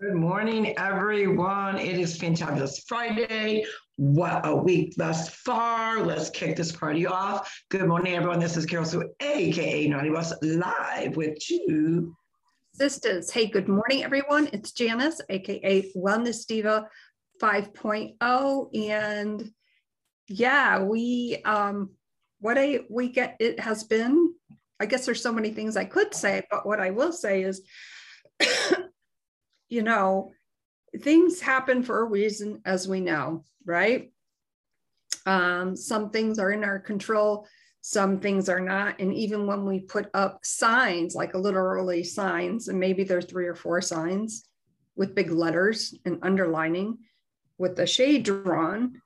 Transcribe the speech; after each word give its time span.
Good 0.00 0.14
morning, 0.14 0.78
everyone. 0.78 1.76
It 1.76 1.98
is 1.98 2.16
Fantabulous 2.16 2.86
Friday. 2.86 3.64
What 3.96 4.46
a 4.46 4.54
week 4.54 4.94
thus 4.96 5.28
far. 5.30 6.00
Let's 6.00 6.30
kick 6.30 6.54
this 6.54 6.70
party 6.70 7.04
off. 7.04 7.60
Good 7.68 7.88
morning, 7.88 8.14
everyone. 8.14 8.38
This 8.38 8.56
is 8.56 8.64
Carol 8.64 8.84
Sue, 8.84 9.10
aka 9.18 9.88
Naughty 9.88 10.10
Boss, 10.10 10.32
live 10.40 11.16
with 11.16 11.36
two 11.40 12.14
sisters. 12.74 13.32
Hey, 13.32 13.46
good 13.46 13.66
morning, 13.66 14.04
everyone. 14.04 14.48
It's 14.52 14.70
Janice, 14.70 15.20
aka 15.30 15.90
Wellness 15.96 16.46
Diva 16.46 16.86
5.0. 17.42 18.90
And 18.90 19.50
yeah, 20.28 20.80
we 20.80 21.42
um 21.44 21.90
what 22.38 22.56
a 22.56 22.86
week 22.88 23.16
it 23.16 23.58
has 23.58 23.82
been. 23.82 24.32
I 24.78 24.86
guess 24.86 25.06
there's 25.06 25.22
so 25.22 25.32
many 25.32 25.50
things 25.50 25.76
I 25.76 25.86
could 25.86 26.14
say, 26.14 26.46
but 26.52 26.64
what 26.64 26.78
I 26.78 26.90
will 26.90 27.12
say 27.12 27.42
is 27.42 27.62
you 29.68 29.82
know, 29.82 30.32
things 31.00 31.40
happen 31.40 31.82
for 31.82 32.00
a 32.00 32.04
reason, 32.04 32.60
as 32.64 32.88
we 32.88 33.00
know, 33.00 33.44
right? 33.64 34.10
Um, 35.26 35.76
some 35.76 36.10
things 36.10 36.38
are 36.38 36.50
in 36.50 36.64
our 36.64 36.78
control, 36.78 37.46
some 37.80 38.20
things 38.20 38.48
are 38.48 38.60
not. 38.60 39.00
And 39.00 39.14
even 39.14 39.46
when 39.46 39.64
we 39.64 39.80
put 39.80 40.08
up 40.14 40.40
signs, 40.42 41.14
like 41.14 41.34
literally 41.34 42.02
signs, 42.02 42.68
and 42.68 42.80
maybe 42.80 43.04
there's 43.04 43.26
three 43.26 43.46
or 43.46 43.54
four 43.54 43.80
signs 43.80 44.44
with 44.96 45.14
big 45.14 45.30
letters 45.30 45.94
and 46.04 46.18
underlining 46.22 46.98
with 47.58 47.76
the 47.76 47.86
shade 47.86 48.24
drawn, 48.24 49.00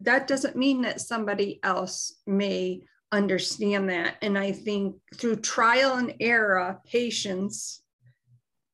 that 0.00 0.26
doesn't 0.26 0.56
mean 0.56 0.82
that 0.82 1.00
somebody 1.00 1.60
else 1.62 2.20
may 2.26 2.82
understand 3.12 3.88
that. 3.88 4.16
And 4.22 4.36
I 4.36 4.52
think 4.52 4.96
through 5.16 5.36
trial 5.36 5.94
and 5.94 6.14
error, 6.20 6.80
patience 6.84 7.80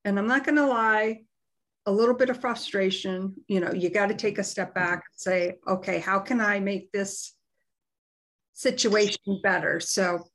and 0.04 0.18
I'm 0.18 0.26
not 0.26 0.44
going 0.44 0.56
to 0.56 0.66
lie, 0.66 1.22
a 1.86 1.92
little 1.92 2.14
bit 2.14 2.30
of 2.30 2.40
frustration. 2.40 3.34
You 3.48 3.60
know, 3.60 3.72
you 3.72 3.90
got 3.90 4.08
to 4.08 4.14
take 4.14 4.38
a 4.38 4.44
step 4.44 4.74
back 4.74 4.92
and 4.94 5.16
say, 5.16 5.54
okay, 5.66 5.98
how 5.98 6.18
can 6.18 6.40
I 6.40 6.60
make 6.60 6.92
this 6.92 7.34
situation 8.52 9.40
better? 9.42 9.80
So 9.80 10.26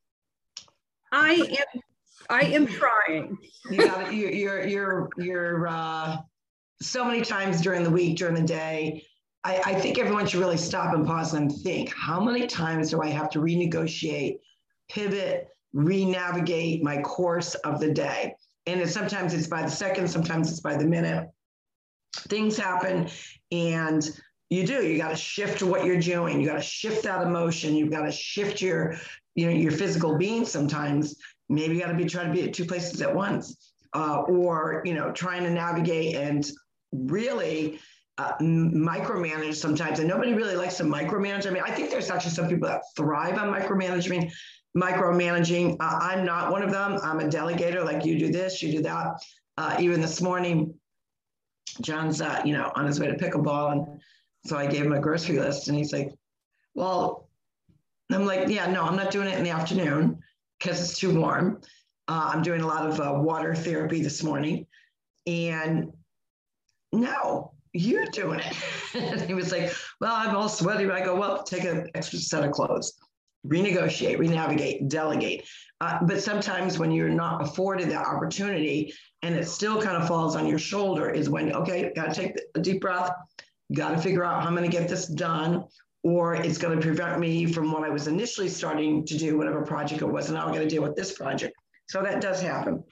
I 1.11 1.33
am, 1.33 1.81
I 2.29 2.41
am 2.41 2.67
trying. 2.67 3.37
You. 3.69 3.77
You're, 3.77 4.11
you're, 4.11 4.67
you're, 4.67 5.09
you're 5.17 5.67
uh, 5.67 6.17
so 6.81 7.05
many 7.05 7.21
times 7.21 7.61
during 7.61 7.83
the 7.83 7.91
week, 7.91 8.17
during 8.17 8.35
the 8.35 8.41
day. 8.41 9.05
I, 9.43 9.61
I 9.65 9.73
think 9.75 9.99
everyone 9.99 10.25
should 10.25 10.39
really 10.39 10.57
stop 10.57 10.95
and 10.95 11.05
pause 11.05 11.35
and 11.35 11.51
think 11.51 11.93
how 11.95 12.19
many 12.19 12.47
times 12.47 12.89
do 12.89 13.01
I 13.01 13.09
have 13.09 13.29
to 13.31 13.39
renegotiate, 13.39 14.39
pivot, 14.89 15.47
re-navigate 15.73 16.83
my 16.83 17.01
course 17.01 17.53
of 17.55 17.79
the 17.79 17.91
day? 17.91 18.33
And 18.67 18.89
sometimes 18.89 19.33
it's 19.33 19.47
by 19.47 19.61
the 19.61 19.69
second, 19.69 20.07
sometimes 20.07 20.49
it's 20.49 20.59
by 20.59 20.75
the 20.75 20.85
minute. 20.85 21.29
Things 22.27 22.57
happen, 22.57 23.09
and 23.51 24.09
you 24.49 24.65
do. 24.65 24.85
You 24.85 24.97
got 24.97 25.09
to 25.09 25.15
shift 25.15 25.61
what 25.61 25.85
you're 25.85 25.99
doing. 25.99 26.39
You 26.39 26.47
got 26.47 26.55
to 26.55 26.61
shift 26.61 27.03
that 27.03 27.21
emotion. 27.21 27.75
You've 27.75 27.91
got 27.91 28.03
to 28.03 28.11
shift 28.11 28.61
your, 28.61 28.95
you 29.35 29.47
know, 29.47 29.51
your 29.51 29.71
physical 29.71 30.17
being. 30.17 30.45
Sometimes 30.45 31.15
maybe 31.49 31.75
you 31.75 31.81
got 31.81 31.89
to 31.89 31.97
be 31.97 32.05
trying 32.05 32.27
to 32.27 32.33
be 32.33 32.47
at 32.47 32.53
two 32.53 32.65
places 32.65 33.01
at 33.01 33.13
once, 33.13 33.73
uh, 33.93 34.21
or 34.21 34.81
you 34.85 34.93
know, 34.93 35.11
trying 35.11 35.43
to 35.43 35.49
navigate 35.49 36.15
and 36.15 36.49
really 36.93 37.79
uh, 38.17 38.33
micromanage 38.39 39.55
sometimes. 39.55 39.99
And 39.99 40.07
nobody 40.07 40.33
really 40.33 40.55
likes 40.55 40.77
to 40.77 40.83
micromanage. 40.83 41.45
I 41.47 41.49
mean, 41.49 41.63
I 41.65 41.71
think 41.71 41.89
there's 41.89 42.09
actually 42.09 42.31
some 42.31 42.47
people 42.47 42.67
that 42.67 42.81
thrive 42.95 43.37
on 43.37 43.53
micromanaging 43.53 44.31
micromanaging. 44.75 45.77
Uh, 45.79 45.99
I'm 46.01 46.25
not 46.25 46.51
one 46.51 46.61
of 46.61 46.71
them. 46.71 46.99
I'm 47.01 47.19
a 47.19 47.23
delegator, 47.23 47.83
like 47.83 48.05
you 48.05 48.19
do 48.19 48.31
this, 48.31 48.61
you 48.61 48.71
do 48.71 48.81
that. 48.83 49.23
Uh, 49.57 49.77
even 49.79 50.01
this 50.01 50.21
morning, 50.21 50.73
John's, 51.81 52.21
uh, 52.21 52.41
you 52.43 52.53
know, 52.53 52.71
on 52.75 52.85
his 52.85 52.99
way 52.99 53.07
to 53.07 53.15
pickleball, 53.15 53.71
and 53.71 54.01
so 54.45 54.57
I 54.57 54.67
gave 54.67 54.85
him 54.85 54.93
a 54.93 54.99
grocery 54.99 55.39
list, 55.39 55.67
and 55.67 55.77
he's 55.77 55.93
like, 55.93 56.11
"Well," 56.73 57.29
I'm 58.11 58.25
like, 58.25 58.49
"Yeah, 58.49 58.69
no, 58.69 58.83
I'm 58.83 58.95
not 58.95 59.11
doing 59.11 59.27
it 59.27 59.37
in 59.37 59.43
the 59.43 59.49
afternoon 59.49 60.19
because 60.59 60.81
it's 60.81 60.99
too 60.99 61.17
warm. 61.17 61.61
Uh, 62.07 62.31
I'm 62.33 62.43
doing 62.43 62.61
a 62.61 62.67
lot 62.67 62.85
of 62.85 62.99
uh, 62.99 63.19
water 63.19 63.55
therapy 63.55 64.03
this 64.03 64.23
morning, 64.23 64.67
and 65.25 65.91
no." 66.91 67.51
You're 67.77 68.05
doing 68.05 68.39
it. 68.39 68.55
and 68.93 69.19
he 69.19 69.33
was 69.33 69.51
like, 69.51 69.69
Well, 69.99 70.15
I'm 70.15 70.33
all 70.33 70.47
sweaty. 70.47 70.89
I 70.89 71.03
go, 71.03 71.13
Well, 71.13 71.43
take 71.43 71.65
an 71.65 71.89
extra 71.93 72.19
set 72.19 72.45
of 72.45 72.51
clothes 72.51 72.93
renegotiate, 73.47 74.17
renavigate, 74.17 74.87
delegate. 74.87 75.47
Uh, 75.81 75.99
but 76.03 76.21
sometimes 76.21 76.79
when 76.79 76.91
you're 76.91 77.09
not 77.09 77.41
afforded 77.41 77.89
that 77.89 78.07
opportunity 78.07 78.93
and 79.21 79.35
it 79.35 79.47
still 79.47 79.81
kind 79.81 79.97
of 79.97 80.07
falls 80.07 80.35
on 80.35 80.47
your 80.47 80.59
shoulder, 80.59 81.09
is 81.09 81.29
when, 81.29 81.51
okay, 81.53 81.91
got 81.95 82.13
to 82.13 82.15
take 82.15 82.37
a 82.55 82.59
deep 82.59 82.81
breath, 82.81 83.11
got 83.73 83.89
to 83.89 83.97
figure 83.97 84.23
out 84.23 84.41
how 84.41 84.47
I'm 84.47 84.55
going 84.55 84.69
to 84.69 84.77
get 84.77 84.87
this 84.87 85.07
done, 85.07 85.65
or 86.03 86.35
it's 86.35 86.57
going 86.57 86.79
to 86.79 86.81
prevent 86.81 87.19
me 87.19 87.45
from 87.45 87.71
what 87.71 87.83
I 87.83 87.89
was 87.89 88.07
initially 88.07 88.47
starting 88.47 89.05
to 89.05 89.17
do, 89.17 89.37
whatever 89.37 89.63
project 89.63 90.01
it 90.01 90.05
was. 90.05 90.27
And 90.27 90.35
now 90.35 90.45
I'm 90.45 90.53
going 90.53 90.61
to 90.61 90.69
deal 90.69 90.83
with 90.83 90.95
this 90.95 91.11
project. 91.13 91.55
So 91.87 92.01
that 92.03 92.21
does 92.21 92.41
happen. 92.41 92.83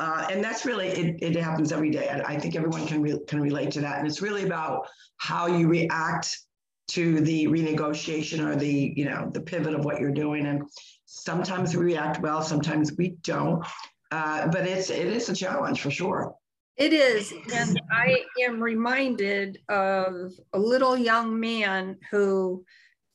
Uh, 0.00 0.26
and 0.30 0.42
that's 0.42 0.64
really, 0.64 0.88
it, 0.88 1.22
it 1.22 1.36
happens 1.36 1.72
every 1.72 1.90
day. 1.90 2.08
I, 2.08 2.34
I 2.34 2.38
think 2.38 2.56
everyone 2.56 2.86
can, 2.86 3.00
re- 3.00 3.20
can 3.28 3.40
relate 3.40 3.70
to 3.72 3.80
that. 3.82 3.98
And 3.98 4.06
it's 4.08 4.22
really 4.22 4.44
about 4.44 4.88
how 5.18 5.46
you 5.46 5.68
react 5.68 6.38
to 6.88 7.20
the 7.20 7.46
renegotiation 7.46 8.44
or 8.46 8.56
the 8.56 8.92
you 8.96 9.04
know 9.04 9.30
the 9.32 9.40
pivot 9.40 9.74
of 9.74 9.84
what 9.84 10.00
you're 10.00 10.10
doing. 10.10 10.46
And 10.46 10.62
sometimes 11.04 11.76
we 11.76 11.84
react 11.84 12.20
well 12.20 12.42
sometimes 12.42 12.92
we 12.96 13.16
don't. 13.22 13.64
Uh, 14.10 14.48
but 14.48 14.66
it's 14.66 14.90
it 14.90 15.06
is 15.06 15.28
a 15.28 15.34
challenge 15.34 15.80
for 15.80 15.90
sure. 15.90 16.34
It 16.76 16.92
is. 16.92 17.32
And 17.52 17.80
i 17.92 18.22
am 18.44 18.60
reminded 18.60 19.58
of 19.68 20.32
a 20.52 20.58
little 20.58 20.96
young 20.96 21.38
man 21.38 21.96
who 22.10 22.64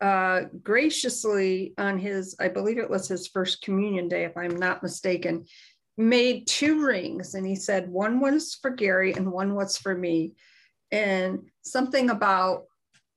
uh, 0.01 0.43
graciously 0.63 1.73
on 1.77 1.99
his 1.99 2.33
i 2.39 2.47
believe 2.47 2.77
it 2.77 2.89
was 2.89 3.09
his 3.09 3.27
first 3.27 3.61
communion 3.61 4.07
day 4.07 4.23
if 4.23 4.37
i'm 4.37 4.55
not 4.55 4.81
mistaken 4.81 5.45
made 5.99 6.47
two 6.47 6.85
rings. 6.85 7.35
And 7.35 7.45
he 7.45 7.55
said 7.55 7.89
one 7.89 8.21
was 8.21 8.57
for 8.59 8.71
gary 8.71 9.13
and 9.13 9.31
one 9.31 9.53
was 9.53 9.77
for 9.77 9.93
me. 9.93 10.33
And 10.91 11.49
something 11.61 12.09
about 12.09 12.63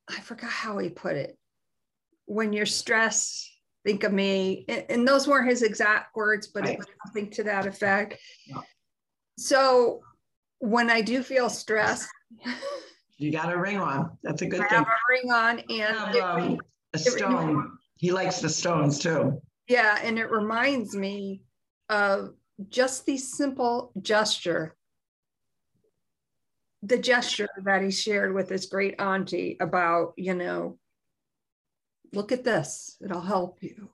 I 0.09 0.21
forgot 0.21 0.51
how 0.51 0.79
he 0.79 0.89
put 0.89 1.17
it. 1.17 1.37
When 2.27 2.53
you're 2.53 2.67
stressed, 2.67 3.51
think 3.85 4.05
of 4.05 4.13
me. 4.13 4.65
And, 4.69 4.85
and 4.89 5.09
those 5.09 5.27
weren't 5.27 5.49
his 5.49 5.63
exact 5.63 6.15
words, 6.15 6.49
but 6.49 6.65
right. 6.65 6.75
it 6.75 6.79
was 6.79 6.87
something 7.07 7.31
to 7.31 7.45
that 7.45 7.67
effect. 7.67 8.19
Yeah. 8.47 8.61
So 9.39 10.01
when 10.59 10.91
I 10.91 11.01
do 11.01 11.23
feel 11.23 11.51
stressed, 11.51 12.09
you 13.19 13.33
got 13.33 13.53
a 13.53 13.59
ring 13.59 13.79
on. 13.79 14.17
That's 14.23 14.43
a 14.43 14.47
good 14.47 14.61
I 14.61 14.69
thing. 14.69 14.79
I 14.79 14.81
have 14.81 14.89
a 14.89 15.11
ring 15.11 15.33
on 15.33 15.59
and 15.71 15.97
have, 15.97 16.17
um, 16.17 16.61
a 16.95 16.99
stone. 16.99 17.59
It, 17.59 17.71
he 17.97 18.13
likes 18.13 18.41
the 18.41 18.49
stones 18.49 18.99
too. 18.99 19.41
Yeah, 19.69 19.99
and 20.03 20.19
it 20.19 20.31
reminds 20.31 20.95
me 20.95 21.43
of 21.89 22.35
just 22.69 23.07
the 23.07 23.17
simple 23.17 23.93
gesture 24.01 24.77
the 26.83 26.99
gesture 26.99 27.49
that 27.65 27.83
he 27.83 27.91
shared 27.91 28.35
with 28.35 28.49
his 28.49 28.67
great 28.67 29.01
auntie 29.01 29.57
about, 29.61 30.13
you 30.17 30.35
know, 30.35 30.79
look 32.13 32.33
at 32.33 32.45
this, 32.45 32.97
it'll 33.03 33.21
help 33.21 33.63
you. 33.63 33.89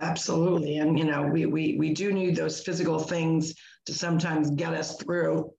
Absolutely. 0.00 0.76
And, 0.76 0.98
you 0.98 1.04
know, 1.04 1.22
we, 1.22 1.46
we, 1.46 1.76
we 1.78 1.94
do 1.94 2.12
need 2.12 2.36
those 2.36 2.60
physical 2.60 2.98
things 2.98 3.54
to 3.86 3.94
sometimes 3.94 4.50
get 4.50 4.74
us 4.74 4.96
through, 4.96 5.50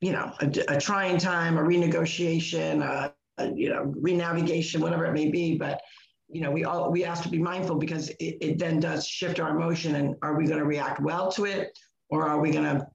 you 0.00 0.12
know, 0.12 0.32
a, 0.40 0.46
a 0.68 0.80
trying 0.80 1.18
time, 1.18 1.58
a 1.58 1.62
renegotiation, 1.62 2.82
a, 2.82 3.12
a, 3.38 3.52
you 3.52 3.70
know, 3.70 3.92
renavigation, 4.00 4.80
whatever 4.80 5.04
it 5.06 5.12
may 5.12 5.28
be. 5.28 5.58
But, 5.58 5.80
you 6.28 6.40
know, 6.40 6.52
we 6.52 6.64
all, 6.64 6.92
we 6.92 7.02
have 7.02 7.22
to 7.24 7.28
be 7.28 7.38
mindful 7.38 7.76
because 7.76 8.10
it, 8.10 8.36
it 8.40 8.58
then 8.58 8.78
does 8.78 9.06
shift 9.06 9.40
our 9.40 9.50
emotion 9.50 9.96
and 9.96 10.14
are 10.22 10.38
we 10.38 10.46
going 10.46 10.60
to 10.60 10.64
react 10.64 11.00
well 11.00 11.30
to 11.32 11.46
it? 11.46 11.76
Or 12.08 12.28
are 12.28 12.40
we 12.40 12.52
going 12.52 12.64
to 12.64 12.86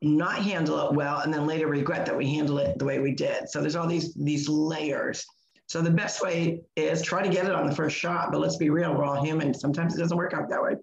not 0.00 0.38
handle 0.38 0.88
it 0.88 0.94
well 0.94 1.20
and 1.20 1.32
then 1.32 1.46
later 1.46 1.66
regret 1.66 2.06
that 2.06 2.16
we 2.16 2.32
handle 2.32 2.58
it 2.58 2.78
the 2.78 2.84
way 2.84 2.98
we 3.00 3.12
did. 3.12 3.48
So 3.48 3.60
there's 3.60 3.76
all 3.76 3.86
these 3.86 4.14
these 4.14 4.48
layers. 4.48 5.26
So 5.66 5.82
the 5.82 5.90
best 5.90 6.22
way 6.22 6.62
is 6.76 7.02
try 7.02 7.22
to 7.22 7.28
get 7.28 7.46
it 7.46 7.52
on 7.52 7.66
the 7.66 7.74
first 7.74 7.96
shot 7.96 8.30
but 8.30 8.40
let's 8.40 8.56
be 8.56 8.70
real 8.70 8.94
we're 8.94 9.04
all 9.04 9.22
human. 9.22 9.52
Sometimes 9.52 9.94
it 9.94 9.98
doesn't 9.98 10.16
work 10.16 10.34
out 10.34 10.48
that 10.50 10.62
way. 10.62 10.76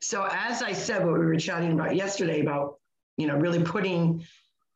So 0.00 0.28
as 0.30 0.62
i 0.62 0.72
said 0.72 1.04
what 1.04 1.18
we 1.18 1.26
were 1.26 1.36
chatting 1.36 1.72
about 1.72 1.96
yesterday 1.96 2.40
about 2.40 2.78
you 3.16 3.26
know 3.26 3.36
really 3.36 3.62
putting 3.62 4.24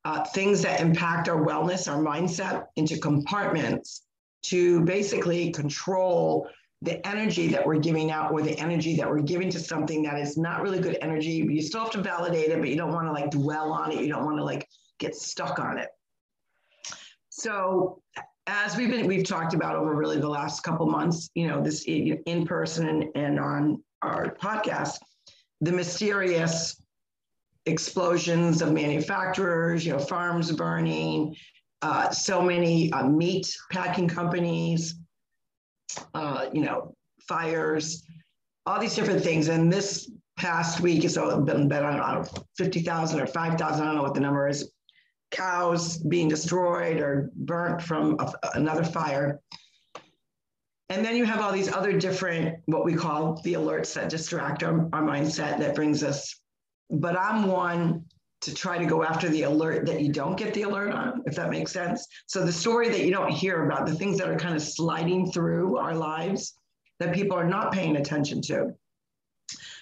uh, 0.04 0.24
things 0.24 0.62
that 0.62 0.80
impact 0.80 1.28
our 1.28 1.44
wellness 1.44 1.90
our 1.90 2.02
mindset 2.02 2.66
into 2.76 2.98
compartments 2.98 4.02
to 4.42 4.80
basically 4.84 5.50
control 5.52 6.48
the 6.82 7.06
energy 7.06 7.48
that 7.48 7.66
we're 7.66 7.78
giving 7.78 8.10
out 8.10 8.32
or 8.32 8.40
the 8.40 8.58
energy 8.58 8.96
that 8.96 9.08
we're 9.08 9.20
giving 9.20 9.50
to 9.50 9.60
something 9.60 10.02
that 10.02 10.18
is 10.18 10.38
not 10.38 10.62
really 10.62 10.80
good 10.80 10.96
energy. 11.02 11.30
You 11.30 11.60
still 11.60 11.82
have 11.82 11.90
to 11.90 12.00
validate 12.00 12.50
it, 12.50 12.58
but 12.58 12.68
you 12.68 12.76
don't 12.76 12.92
want 12.92 13.06
to 13.06 13.12
like 13.12 13.30
dwell 13.30 13.72
on 13.72 13.92
it. 13.92 14.00
You 14.00 14.08
don't 14.08 14.24
want 14.24 14.38
to 14.38 14.44
like 14.44 14.66
get 14.98 15.14
stuck 15.14 15.58
on 15.58 15.78
it. 15.78 15.88
So 17.28 18.00
as 18.46 18.76
we've 18.76 18.90
been 18.90 19.06
we've 19.06 19.26
talked 19.26 19.54
about 19.54 19.76
over 19.76 19.94
really 19.94 20.18
the 20.18 20.28
last 20.28 20.62
couple 20.62 20.86
months, 20.86 21.30
you 21.34 21.48
know, 21.48 21.62
this 21.62 21.84
in 21.84 22.46
person 22.46 22.88
and, 22.88 23.04
and 23.14 23.38
on 23.38 23.82
our 24.02 24.34
podcast, 24.36 24.98
the 25.60 25.72
mysterious 25.72 26.80
explosions 27.66 28.62
of 28.62 28.72
manufacturers, 28.72 29.84
you 29.84 29.92
know, 29.92 29.98
farms 29.98 30.50
burning, 30.50 31.36
uh, 31.82 32.10
so 32.10 32.40
many 32.42 32.92
uh, 32.92 33.06
meat 33.06 33.54
packing 33.70 34.08
companies, 34.08 34.99
uh, 36.14 36.46
you 36.52 36.62
know, 36.62 36.94
fires, 37.28 38.02
all 38.66 38.80
these 38.80 38.94
different 38.94 39.22
things. 39.22 39.48
And 39.48 39.72
this 39.72 40.10
past 40.36 40.80
week, 40.80 41.08
so 41.08 41.40
been, 41.40 41.68
been 41.68 41.84
I 41.84 41.96
don't 41.96 42.22
know, 42.22 42.42
50,000 42.56 43.20
or 43.20 43.26
5,000, 43.26 43.82
I 43.82 43.86
don't 43.86 43.96
know 43.96 44.02
what 44.02 44.14
the 44.14 44.20
number 44.20 44.48
is, 44.48 44.70
cows 45.30 45.98
being 45.98 46.28
destroyed 46.28 47.00
or 47.00 47.30
burnt 47.34 47.82
from 47.82 48.16
a, 48.18 48.32
another 48.54 48.84
fire. 48.84 49.40
And 50.88 51.04
then 51.04 51.16
you 51.16 51.24
have 51.24 51.40
all 51.40 51.52
these 51.52 51.72
other 51.72 51.92
different, 51.98 52.58
what 52.66 52.84
we 52.84 52.94
call 52.94 53.40
the 53.42 53.52
alerts 53.54 53.94
that 53.94 54.08
distract 54.08 54.64
our, 54.64 54.88
our 54.92 55.02
mindset 55.02 55.58
that 55.60 55.76
brings 55.76 56.02
us. 56.02 56.34
But 56.90 57.16
I'm 57.16 57.46
one 57.46 58.04
to 58.40 58.54
try 58.54 58.78
to 58.78 58.86
go 58.86 59.02
after 59.02 59.28
the 59.28 59.42
alert 59.42 59.86
that 59.86 60.00
you 60.00 60.10
don't 60.10 60.36
get 60.36 60.54
the 60.54 60.62
alert 60.62 60.92
on, 60.92 61.22
if 61.26 61.36
that 61.36 61.50
makes 61.50 61.72
sense. 61.72 62.06
So 62.26 62.44
the 62.44 62.52
story 62.52 62.88
that 62.88 63.04
you 63.04 63.10
don't 63.10 63.30
hear 63.30 63.66
about, 63.66 63.86
the 63.86 63.94
things 63.94 64.18
that 64.18 64.28
are 64.28 64.38
kind 64.38 64.56
of 64.56 64.62
sliding 64.62 65.30
through 65.30 65.76
our 65.76 65.94
lives 65.94 66.54
that 66.98 67.14
people 67.14 67.36
are 67.36 67.48
not 67.48 67.72
paying 67.72 67.96
attention 67.96 68.40
to. 68.42 68.74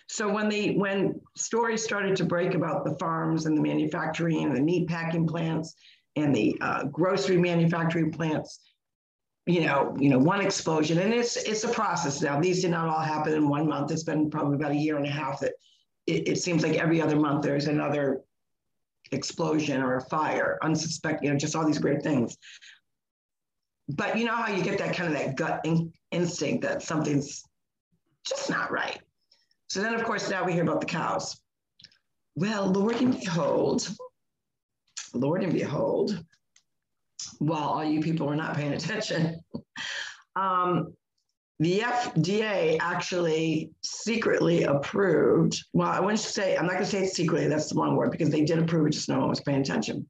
So 0.09 0.33
when 0.33 0.49
the 0.49 0.77
when 0.77 1.21
stories 1.37 1.85
started 1.85 2.17
to 2.17 2.25
break 2.25 2.55
about 2.55 2.85
the 2.85 2.97
farms 2.99 3.47
and 3.47 3.57
the 3.57 3.61
manufacturing 3.61 4.45
and 4.45 4.57
the 4.57 4.63
meat 4.63 4.89
packing 4.89 5.27
plants 5.27 5.75
and 6.17 6.35
the 6.35 6.57
uh, 6.61 6.85
grocery 6.85 7.37
manufacturing 7.37 8.11
plants, 8.11 8.61
you 9.47 9.61
know, 9.61 9.95
you 9.99 10.09
know, 10.09 10.19
one 10.19 10.41
explosion, 10.41 10.99
and 10.99 11.13
it's 11.13 11.37
it's 11.37 11.65
a 11.65 11.69
process 11.69 12.23
now. 12.23 12.41
These 12.41 12.63
did 12.63 12.71
not 12.71 12.89
all 12.89 13.01
happen 13.01 13.35
in 13.35 13.49
one 13.49 13.69
month. 13.69 13.91
It's 13.91 14.03
been 14.03 14.31
probably 14.31 14.57
about 14.57 14.73
a 14.73 14.77
year 14.77 14.97
and 14.97 15.07
a 15.07 15.11
half 15.11 15.41
that 15.41 15.53
it, 16.07 16.27
it 16.27 16.39
seems 16.39 16.63
like 16.63 16.77
every 16.77 17.03
other 17.03 17.17
month 17.17 17.43
there's 17.43 17.67
another 17.67 18.23
explosion 19.13 19.83
or 19.83 19.97
a 19.97 20.01
fire, 20.03 20.59
unsuspected, 20.63 21.25
you 21.25 21.33
know, 21.33 21.39
just 21.39 21.57
all 21.57 21.67
these 21.67 21.79
great 21.79 22.03
things. 22.03 22.37
But 23.89 24.19
you 24.19 24.25
know 24.25 24.37
how 24.37 24.53
you 24.53 24.63
get 24.63 24.79
that 24.79 24.95
kind 24.95 25.13
of 25.13 25.19
that 25.19 25.37
gut 25.37 25.61
in- 25.65 25.93
instinct 26.11 26.63
that 26.63 26.83
something's 26.83 27.43
just 28.27 28.51
not 28.51 28.71
right. 28.71 29.01
So 29.69 29.81
then, 29.81 29.95
of 29.95 30.05
course, 30.05 30.31
now 30.31 30.45
we 30.45 30.53
hear 30.53 30.63
about 30.63 30.81
the 30.81 30.87
cows. 30.87 31.41
Well, 32.37 32.67
Lord 32.67 32.97
and 32.97 33.19
behold, 33.19 33.89
Lord 35.15 35.43
and 35.43 35.53
behold, 35.53 36.23
while 37.39 37.69
all 37.69 37.85
you 37.85 38.01
people 38.01 38.27
were 38.27 38.37
not 38.37 38.57
paying 38.57 38.73
attention, 38.75 39.41
um, 40.37 40.95
the 41.61 41.81
FDA 41.81 42.79
actually 42.81 43.71
secretly 43.83 44.63
approved. 44.63 45.65
Well, 45.73 45.89
I 45.89 45.99
wouldn't 45.99 46.21
say, 46.21 46.57
I'm 46.57 46.67
not 46.67 46.75
going 46.75 46.85
to 46.85 46.91
say 46.91 47.05
it 47.05 47.13
secretly, 47.13 47.49
that's 47.49 47.73
the 47.73 47.81
wrong 47.81 47.97
word, 47.97 48.13
because 48.13 48.31
they 48.31 48.45
did 48.45 48.59
approve 48.59 48.87
it, 48.87 48.91
just 48.91 49.09
no 49.09 49.19
one 49.19 49.29
was 49.29 49.41
paying 49.41 49.61
attention. 49.61 50.09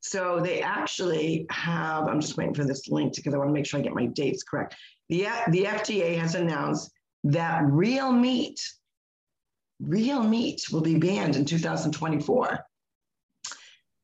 So 0.00 0.40
they 0.40 0.60
actually 0.62 1.46
have, 1.50 2.08
I'm 2.08 2.20
just 2.20 2.36
waiting 2.36 2.54
for 2.54 2.64
this 2.64 2.88
link 2.88 3.12
to 3.14 3.20
because 3.20 3.34
I 3.34 3.38
want 3.38 3.48
to 3.50 3.54
make 3.54 3.66
sure 3.66 3.80
I 3.80 3.82
get 3.82 3.94
my 3.94 4.06
dates 4.06 4.42
correct. 4.42 4.76
The, 5.08 5.28
the 5.48 5.64
FDA 5.64 6.18
has 6.18 6.34
announced 6.34 6.90
that 7.24 7.62
real 7.64 8.12
meat, 8.12 8.60
real 9.80 10.22
meat 10.22 10.62
will 10.72 10.82
be 10.82 10.98
banned 10.98 11.36
in 11.36 11.44
2024. 11.44 12.58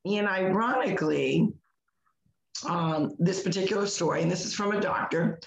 And 0.07 0.27
ironically, 0.27 1.49
um, 2.67 3.15
this 3.19 3.43
particular 3.43 3.87
story, 3.87 4.23
and 4.23 4.31
this 4.31 4.45
is 4.45 4.55
from 4.55 4.73
a 4.73 4.81
doctor, 4.81 5.39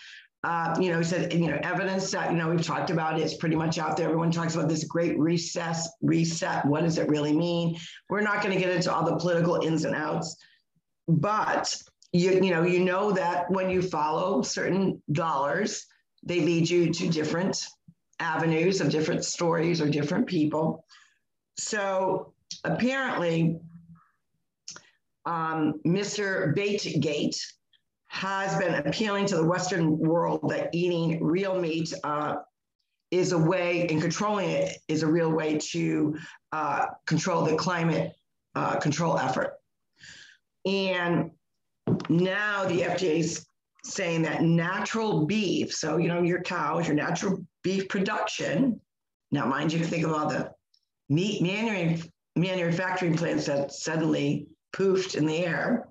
uh, 0.43 0.75
you 0.79 0.91
know, 0.91 0.97
he 0.97 1.03
said, 1.05 1.31
you 1.31 1.47
know, 1.47 1.57
evidence 1.63 2.11
that, 2.11 2.31
you 2.31 2.37
know, 2.37 2.49
we've 2.49 2.65
talked 2.65 2.89
about 2.89 3.19
it's 3.19 3.35
pretty 3.35 3.55
much 3.55 3.77
out 3.77 3.95
there. 3.95 4.07
Everyone 4.07 4.29
talks 4.29 4.55
about 4.55 4.67
this 4.67 4.83
great 4.83 5.17
recess, 5.17 5.89
reset. 6.01 6.65
What 6.65 6.81
does 6.81 6.97
it 6.97 7.07
really 7.07 7.31
mean? 7.31 7.77
We're 8.09 8.21
not 8.21 8.43
going 8.43 8.53
to 8.53 8.59
get 8.59 8.69
into 8.69 8.93
all 8.93 9.05
the 9.05 9.15
political 9.15 9.55
ins 9.61 9.85
and 9.85 9.95
outs, 9.95 10.35
but 11.07 11.73
you, 12.11 12.31
you 12.31 12.51
know, 12.51 12.63
you 12.63 12.81
know 12.81 13.11
that 13.11 13.49
when 13.49 13.69
you 13.69 13.81
follow 13.81 14.41
certain 14.41 15.01
dollars, 15.13 15.85
they 16.23 16.41
lead 16.41 16.69
you 16.69 16.91
to 16.91 17.07
different 17.07 17.65
avenues 18.19 18.81
of 18.81 18.89
different 18.89 19.23
stories 19.23 19.79
or 19.79 19.89
different 19.89 20.27
people. 20.27 20.85
So 21.57 22.33
apparently, 22.65 23.59
um, 25.25 25.75
Mr. 25.85 26.53
Baitgate 26.53 27.39
has 28.13 28.55
been 28.59 28.75
appealing 28.75 29.25
to 29.25 29.35
the 29.35 29.43
Western 29.43 29.97
world 29.97 30.47
that 30.47 30.69
eating 30.71 31.21
real 31.23 31.59
meat 31.59 31.91
uh, 32.03 32.35
is 33.09 33.31
a 33.31 33.37
way, 33.37 33.87
and 33.87 33.99
controlling 33.99 34.51
it 34.51 34.77
is 34.87 35.01
a 35.01 35.07
real 35.07 35.31
way 35.31 35.57
to 35.57 36.15
uh, 36.51 36.85
control 37.07 37.43
the 37.43 37.55
climate 37.55 38.13
uh, 38.53 38.75
control 38.75 39.17
effort. 39.17 39.53
And 40.63 41.31
now 42.07 42.65
the 42.65 42.81
FDA 42.81 43.17
is 43.17 43.47
saying 43.83 44.21
that 44.21 44.43
natural 44.43 45.25
beef, 45.25 45.73
so 45.73 45.97
you 45.97 46.07
know 46.07 46.21
your 46.21 46.43
cows, 46.43 46.87
your 46.87 46.95
natural 46.95 47.43
beef 47.63 47.89
production. 47.89 48.79
Now, 49.31 49.47
mind 49.47 49.73
you, 49.73 49.83
think 49.83 50.05
of 50.05 50.13
all 50.13 50.29
the 50.29 50.51
meat 51.09 51.41
manufacturing 52.35 53.17
plants 53.17 53.47
that 53.47 53.71
suddenly 53.71 54.45
poofed 54.71 55.15
in 55.15 55.25
the 55.25 55.43
air. 55.43 55.87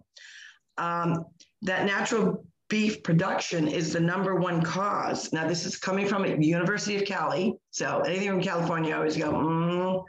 Um, 0.79 1.27
that 1.63 1.87
natural 1.87 2.45
beef 2.69 3.03
production 3.03 3.69
is 3.69 3.93
the 3.93 4.01
number 4.01 4.37
one 4.37 4.63
cause. 4.63 5.33
Now, 5.33 5.47
this 5.47 5.67
is 5.67 5.77
coming 5.77 6.07
from 6.07 6.23
the 6.23 6.47
University 6.47 6.97
of 6.97 7.05
Cali. 7.05 7.55
So 7.71 8.01
anything 8.01 8.29
from 8.29 8.43
California, 8.43 8.95
I 8.95 8.99
always 8.99 9.17
go, 9.17 9.33
mm, 9.33 10.05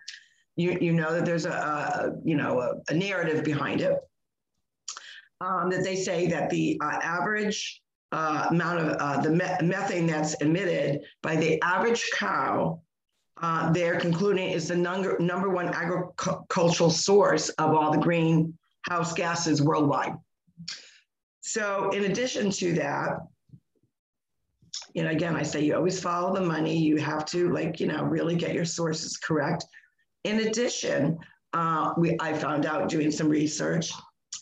you, 0.55 0.77
you 0.79 0.94
know 0.94 1.13
that 1.13 1.25
there's 1.25 1.45
a, 1.45 1.51
a 1.51 2.11
you 2.23 2.35
know 2.35 2.59
a, 2.59 2.91
a 2.91 2.94
narrative 2.94 3.44
behind 3.44 3.81
it 3.81 3.97
um, 5.41 5.69
that 5.69 5.83
they 5.83 5.95
say 5.95 6.27
that 6.27 6.50
the 6.50 6.77
uh, 6.81 7.00
average 7.01 7.81
uh, 8.11 8.47
amount 8.50 8.79
of 8.79 8.95
uh, 9.00 9.21
the 9.21 9.29
me- 9.29 9.67
methane 9.67 10.07
that's 10.07 10.35
emitted 10.35 11.01
by 11.21 11.35
the 11.35 11.61
average 11.63 12.09
cow, 12.13 12.79
uh, 13.41 13.71
they're 13.71 14.00
concluding 14.00 14.51
is 14.51 14.67
the 14.67 14.75
number, 14.75 15.17
number 15.19 15.50
one 15.50 15.67
agricultural 15.67 16.89
source 16.89 17.50
of 17.50 17.73
all 17.73 17.91
the 17.91 17.97
greenhouse 17.97 19.13
gases 19.15 19.61
worldwide. 19.61 20.13
So, 21.45 21.90
in 21.90 22.06
addition 22.06 22.51
to 22.51 22.74
that, 22.75 23.18
you 24.94 25.04
know, 25.04 25.10
again, 25.10 25.36
I 25.36 25.44
say 25.44 25.62
you 25.62 25.75
always 25.75 26.01
follow 26.01 26.34
the 26.34 26.40
money. 26.42 26.78
You 26.78 26.95
have 26.98 27.25
to, 27.25 27.51
like, 27.51 27.81
you 27.81 27.88
know, 27.88 28.01
really 28.06 28.38
get 28.38 28.54
your 28.54 28.63
sources 28.63 29.18
correct. 29.18 29.66
In 30.24 30.40
addition, 30.48 31.19
uh, 31.51 31.94
we 31.98 32.15
I 32.22 32.32
found 32.32 32.65
out 32.65 32.88
doing 32.88 33.12
some 33.12 33.27
research 33.27 33.91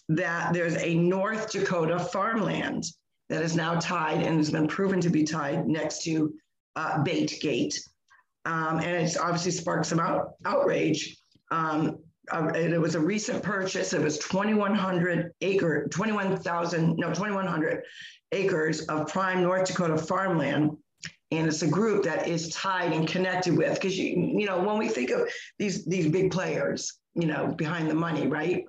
that 0.10 0.54
there's 0.54 0.78
a 0.78 0.94
North 0.94 1.52
Dakota 1.52 1.98
farmland 1.98 2.84
that 3.30 3.42
is 3.42 3.56
now 3.56 3.80
tied 3.80 4.22
and 4.22 4.38
has 4.38 4.52
been 4.52 4.68
proven 4.68 5.02
to 5.02 5.10
be 5.10 5.24
tied 5.24 5.68
next 5.68 6.04
to 6.04 6.32
uh, 6.76 7.02
Bait 7.02 7.40
Gate. 7.42 7.82
Um, 8.46 8.78
and 8.78 9.04
it's 9.04 9.18
obviously 9.18 9.52
sparked 9.52 9.88
some 9.88 10.00
out, 10.00 10.34
outrage. 10.46 11.18
Um, 11.50 11.98
uh, 12.32 12.52
it 12.54 12.80
was 12.80 12.96
a 12.96 13.00
recent 13.00 13.44
purchase. 13.44 13.94
It 13.94 14.02
was 14.02 14.20
2,100 14.20 15.32
acre, 15.42 15.88
21,000, 15.90 16.98
no, 16.98 17.08
2,100 17.08 17.84
acres 18.32 18.82
of 18.82 19.08
prime 19.08 19.42
North 19.42 19.68
Dakota 19.68 19.98
farmland. 19.98 20.78
And 21.32 21.48
it's 21.48 21.62
a 21.62 21.68
group 21.68 22.04
that 22.04 22.28
is 22.28 22.50
tied 22.50 22.92
and 22.92 23.08
connected 23.08 23.58
with, 23.58 23.76
because 23.76 23.98
you, 23.98 24.34
you 24.38 24.46
know, 24.46 24.60
when 24.60 24.78
we 24.78 24.90
think 24.90 25.12
of 25.12 25.30
these 25.58 25.86
these 25.86 26.10
big 26.10 26.30
players, 26.30 27.00
you 27.16 27.26
know, 27.26 27.48
behind 27.48 27.90
the 27.90 27.96
money, 27.96 28.28
right? 28.28 28.66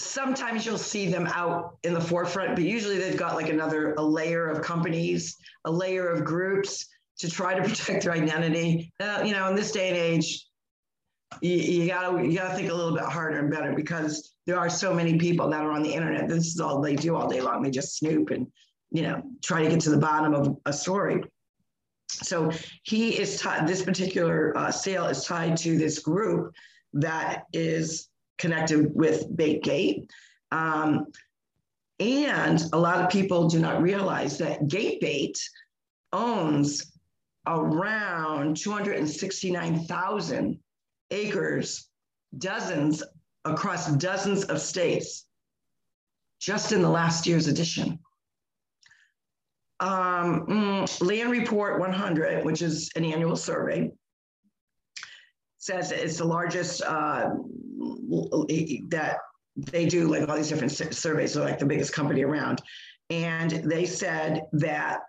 sometimes 0.00 0.64
you'll 0.64 0.78
see 0.78 1.06
them 1.06 1.26
out 1.28 1.76
in 1.82 1.94
the 1.94 2.00
forefront, 2.00 2.54
but 2.54 2.64
usually 2.64 2.98
they've 2.98 3.16
got 3.16 3.34
like 3.34 3.48
another 3.48 3.94
a 3.94 4.02
layer 4.02 4.48
of 4.48 4.62
companies, 4.62 5.36
a 5.64 5.70
layer 5.70 6.08
of 6.08 6.24
groups 6.24 6.86
to 7.18 7.30
try 7.30 7.54
to 7.54 7.62
protect 7.68 8.04
their 8.04 8.12
identity. 8.12 8.92
Uh, 9.00 9.22
you 9.24 9.32
know, 9.32 9.48
in 9.48 9.54
this 9.54 9.70
day 9.70 9.88
and 9.88 9.96
age, 9.96 10.47
you, 11.42 11.52
you, 11.52 11.88
gotta 11.88 12.24
you 12.24 12.36
gotta 12.36 12.54
think 12.54 12.70
a 12.70 12.74
little 12.74 12.94
bit 12.94 13.04
harder 13.04 13.38
and 13.38 13.50
better 13.50 13.74
because 13.74 14.34
there 14.46 14.58
are 14.58 14.70
so 14.70 14.94
many 14.94 15.18
people 15.18 15.50
that 15.50 15.62
are 15.62 15.72
on 15.72 15.82
the 15.82 15.92
internet. 15.92 16.28
This 16.28 16.46
is 16.46 16.60
all 16.60 16.80
they 16.80 16.96
do 16.96 17.16
all 17.16 17.28
day 17.28 17.40
long. 17.40 17.62
They 17.62 17.70
just 17.70 17.96
snoop 17.96 18.30
and 18.30 18.46
you 18.90 19.02
know 19.02 19.22
try 19.42 19.62
to 19.62 19.68
get 19.68 19.80
to 19.80 19.90
the 19.90 19.98
bottom 19.98 20.34
of 20.34 20.56
a 20.66 20.72
story. 20.72 21.22
So 22.08 22.50
he 22.84 23.18
is 23.18 23.38
tied. 23.38 23.68
This 23.68 23.82
particular 23.82 24.56
uh, 24.56 24.70
sale 24.70 25.06
is 25.06 25.24
tied 25.24 25.56
to 25.58 25.76
this 25.76 25.98
group 25.98 26.54
that 26.94 27.44
is 27.52 28.08
connected 28.38 28.94
with 28.94 29.28
Baitgate. 29.36 30.08
Um, 30.50 31.06
and 32.00 32.62
a 32.72 32.78
lot 32.78 33.04
of 33.04 33.10
people 33.10 33.48
do 33.48 33.58
not 33.58 33.82
realize 33.82 34.38
that 34.38 34.68
Gate 34.68 35.00
Bait 35.00 35.38
owns 36.12 36.92
around 37.46 38.56
269,000 38.56 40.58
acres, 41.10 41.88
dozens 42.36 43.02
across 43.44 43.90
dozens 43.96 44.44
of 44.44 44.60
states, 44.60 45.26
just 46.40 46.72
in 46.72 46.82
the 46.82 46.88
last 46.88 47.26
year's 47.26 47.48
edition. 47.48 47.98
Um, 49.80 50.46
mm, 50.46 51.06
Land 51.06 51.30
Report 51.30 51.78
100, 51.78 52.44
which 52.44 52.62
is 52.62 52.90
an 52.96 53.04
annual 53.04 53.36
survey, 53.36 53.90
says 55.58 55.92
it's 55.92 56.18
the 56.18 56.24
largest 56.24 56.82
uh, 56.82 57.30
that 58.88 59.18
they 59.56 59.86
do 59.86 60.08
like 60.08 60.28
all 60.28 60.36
these 60.36 60.48
different 60.48 60.72
surveys. 60.72 61.32
So 61.32 61.42
like 61.42 61.58
the 61.58 61.66
biggest 61.66 61.92
company 61.92 62.22
around, 62.22 62.60
and 63.10 63.50
they 63.50 63.86
said 63.86 64.42
that 64.52 65.00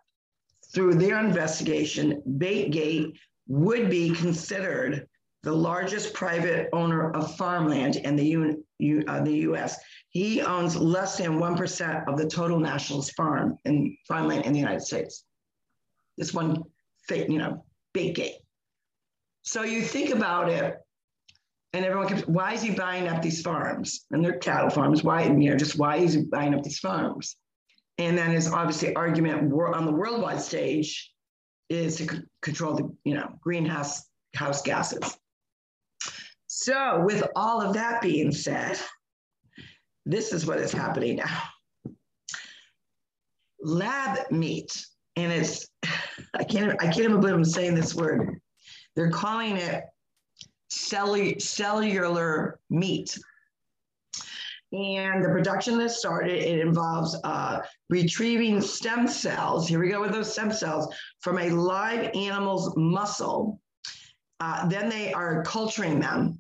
through 0.74 0.96
their 0.96 1.20
investigation, 1.20 2.22
Baitgate 2.38 3.18
would 3.48 3.90
be 3.90 4.12
considered 4.12 5.08
the 5.44 5.52
largest 5.52 6.14
private 6.14 6.70
owner 6.74 7.12
of 7.12 7.36
farmland 7.38 7.96
in 7.98 8.16
the, 8.16 8.26
U, 8.26 8.66
U, 8.80 9.04
uh, 9.08 9.24
the 9.24 9.38
US. 9.50 9.78
He 10.10 10.42
owns 10.42 10.76
less 10.76 11.18
than 11.18 11.40
1% 11.40 12.08
of 12.08 12.18
the 12.18 12.28
total 12.28 12.60
national 12.60 13.02
farm 13.02 13.58
and 13.66 13.96
farmland 14.08 14.46
in 14.46 14.54
the 14.54 14.60
United 14.60 14.82
States. 14.82 15.24
This 16.18 16.34
one, 16.34 16.64
you 17.10 17.38
know, 17.38 17.64
Baitgate. 17.96 18.36
So 19.44 19.64
you 19.64 19.82
think 19.82 20.10
about 20.10 20.50
it, 20.50 20.78
and 21.74 21.86
everyone 21.86 22.10
keeps, 22.10 22.28
why 22.28 22.54
is 22.54 22.62
he 22.62 22.72
buying 22.72 23.08
up 23.08 23.22
these 23.22 23.42
farms? 23.42 24.06
And 24.12 24.24
they're 24.24 24.38
cattle 24.38 24.70
farms. 24.70 25.04
Why, 25.04 25.24
you 25.24 25.52
know, 25.52 25.56
just 25.56 25.78
why 25.78 25.98
is 25.98 26.14
he 26.14 26.24
buying 26.24 26.54
up 26.54 26.64
these 26.64 26.80
farms? 26.80 27.38
And 27.98 28.18
then 28.18 28.32
his 28.32 28.52
obviously 28.52 28.96
argument 28.96 29.54
on 29.54 29.86
the 29.86 29.92
worldwide 29.92 30.42
stage 30.42 31.12
is 31.70 31.98
to 31.98 32.24
control 32.42 32.76
the, 32.76 32.96
you 33.04 33.14
know, 33.14 33.30
greenhouse 33.42 34.04
house 34.36 34.62
gases. 34.62 35.18
So, 36.70 37.02
with 37.04 37.24
all 37.36 37.64
of 37.64 37.74
that 37.74 38.00
being 38.00 38.32
said, 38.32 38.80
this 40.06 40.32
is 40.32 40.46
what 40.46 40.60
is 40.60 40.72
happening 40.72 41.16
now. 41.16 41.42
Lab 43.60 44.30
meat, 44.30 44.86
and 45.16 45.32
it's 45.34 45.68
I 46.36 46.44
can't 46.44 46.80
I 46.80 46.86
can't 46.86 47.00
even 47.00 47.22
believe 47.22 47.34
I'm 47.34 47.44
saying 47.44 47.74
this 47.74 47.96
word. 47.96 48.40
They're 48.96 49.10
calling 49.10 49.58
it 49.58 49.84
cellular 50.70 51.40
cellular 51.40 52.60
meat. 52.70 53.18
And 54.72 55.26
the 55.26 55.30
production 55.30 55.80
that 55.80 55.90
started, 55.90 56.38
it 56.38 56.60
involves 56.60 57.20
uh, 57.24 57.62
retrieving 57.90 58.62
stem 58.62 59.08
cells. 59.08 59.68
Here 59.68 59.80
we 59.80 59.90
go 59.90 60.02
with 60.02 60.12
those 60.12 60.32
stem 60.32 60.52
cells 60.52 60.94
from 61.22 61.40
a 61.40 61.50
live 61.50 62.12
animal's 62.14 62.72
muscle. 62.78 63.60
Uh, 64.40 64.68
then 64.68 64.88
they 64.88 65.12
are 65.12 65.44
culturing 65.44 66.00
them 66.00 66.39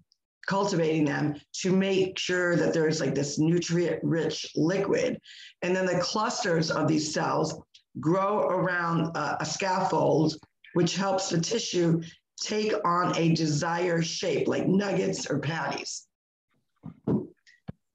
cultivating 0.49 1.05
them 1.05 1.35
to 1.53 1.71
make 1.71 2.17
sure 2.17 2.55
that 2.55 2.73
there's 2.73 2.99
like 2.99 3.13
this 3.13 3.37
nutrient 3.37 4.03
rich 4.03 4.47
liquid. 4.55 5.19
And 5.61 5.75
then 5.75 5.85
the 5.85 5.99
clusters 5.99 6.71
of 6.71 6.87
these 6.87 7.13
cells 7.13 7.61
grow 7.99 8.47
around 8.47 9.15
a 9.15 9.45
scaffold, 9.45 10.33
which 10.73 10.95
helps 10.95 11.29
the 11.29 11.39
tissue 11.39 12.01
take 12.41 12.73
on 12.83 13.15
a 13.15 13.35
desired 13.35 14.07
shape, 14.07 14.47
like 14.47 14.67
nuggets 14.67 15.29
or 15.29 15.37
patties. 15.37 16.07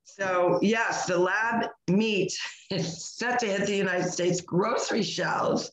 So, 0.04 0.60
yes, 0.62 1.06
the 1.06 1.18
lab 1.18 1.70
meat 1.90 2.32
is 2.70 3.16
set 3.16 3.40
to 3.40 3.46
hit 3.46 3.66
the 3.66 3.74
United 3.74 4.12
States 4.12 4.40
grocery 4.40 5.02
shelves 5.02 5.72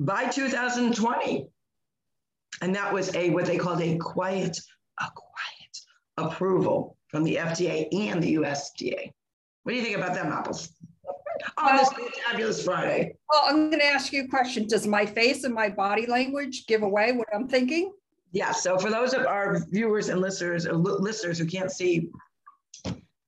by 0.00 0.28
2020. 0.28 1.46
And 2.62 2.74
that 2.74 2.90
was 2.90 3.14
a 3.14 3.28
what 3.30 3.44
they 3.44 3.58
called 3.58 3.82
a 3.82 3.98
quiet, 3.98 4.58
approval 6.16 6.96
from 7.08 7.24
the 7.24 7.36
FDA 7.36 7.88
and 7.92 8.22
the 8.22 8.34
USDA. 8.34 9.12
What 9.62 9.72
do 9.72 9.78
you 9.78 9.84
think 9.84 9.96
about 9.96 10.14
them 10.14 10.32
apples? 10.32 10.70
Uh, 11.56 11.68
On 11.68 11.76
this 11.76 11.90
fabulous 12.26 12.64
Friday. 12.64 13.16
Well, 13.30 13.42
I'm 13.46 13.70
going 13.70 13.80
to 13.80 13.86
ask 13.86 14.12
you 14.12 14.24
a 14.24 14.28
question. 14.28 14.66
Does 14.66 14.86
my 14.86 15.04
face 15.04 15.44
and 15.44 15.54
my 15.54 15.68
body 15.68 16.06
language 16.06 16.66
give 16.66 16.82
away 16.82 17.12
what 17.12 17.28
I'm 17.34 17.48
thinking? 17.48 17.92
Yeah. 18.32 18.52
So 18.52 18.78
for 18.78 18.90
those 18.90 19.14
of 19.14 19.26
our 19.26 19.64
viewers 19.70 20.08
and 20.08 20.20
listeners, 20.20 20.66
uh, 20.66 20.72
or 20.72 20.76
listeners 20.76 21.38
who 21.38 21.46
can't 21.46 21.70
see 21.70 22.10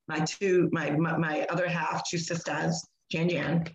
my 0.09 0.21
two, 0.21 0.69
my 0.73 0.91
my, 0.91 1.17
my 1.17 1.47
other 1.47 1.69
half, 1.69 2.09
two 2.09 2.19
sisters, 2.19 2.87
Jan 3.11 3.29
Jan, 3.29 3.67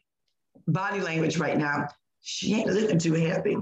body 0.68 1.02
language 1.02 1.38
right 1.38 1.58
now, 1.58 1.88
she 2.22 2.56
ain't 2.56 2.68
looking 2.68 3.00
too 3.00 3.14
happy. 3.14 3.58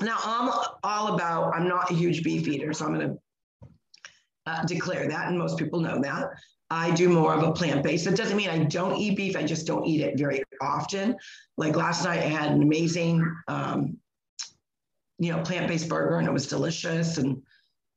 Now 0.00 0.16
I'm 0.24 0.52
all 0.84 1.14
about. 1.14 1.54
I'm 1.54 1.68
not 1.68 1.90
a 1.90 1.94
huge 1.94 2.22
beef 2.22 2.48
eater, 2.48 2.72
so 2.72 2.86
I'm 2.86 2.94
going 2.94 3.08
to 3.08 3.18
uh, 4.46 4.64
declare 4.64 5.08
that, 5.08 5.28
and 5.28 5.38
most 5.38 5.58
people 5.58 5.80
know 5.80 6.00
that. 6.02 6.30
I 6.70 6.90
do 6.92 7.10
more 7.10 7.34
of 7.34 7.42
a 7.42 7.52
plant 7.52 7.82
based. 7.82 8.06
It 8.06 8.16
doesn't 8.16 8.36
mean 8.36 8.48
I 8.48 8.64
don't 8.64 8.96
eat 8.96 9.16
beef. 9.16 9.36
I 9.36 9.42
just 9.42 9.66
don't 9.66 9.86
eat 9.86 10.00
it 10.00 10.18
very 10.18 10.42
often. 10.60 11.16
Like 11.58 11.76
last 11.76 12.04
night, 12.04 12.20
I 12.20 12.28
had 12.28 12.52
an 12.52 12.62
amazing, 12.62 13.22
um, 13.48 13.98
you 15.18 15.32
know, 15.32 15.42
plant 15.42 15.68
based 15.68 15.88
burger, 15.88 16.16
and 16.16 16.26
it 16.26 16.32
was 16.32 16.46
delicious. 16.46 17.18
And 17.18 17.42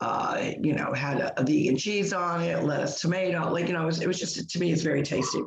uh, 0.02 0.52
you 0.62 0.74
know, 0.74 0.94
had 0.94 1.22
a, 1.22 1.40
a, 1.40 1.44
vegan 1.44 1.78
cheese 1.78 2.12
on 2.12 2.42
it, 2.42 2.64
lettuce, 2.66 3.00
tomato. 3.00 3.50
Like 3.50 3.68
you 3.68 3.74
know, 3.74 3.84
it 3.84 3.86
was, 3.86 4.02
it 4.02 4.08
was 4.08 4.20
just 4.20 4.50
to 4.50 4.60
me, 4.60 4.74
it's 4.74 4.82
very 4.82 5.04
tasty. 5.04 5.40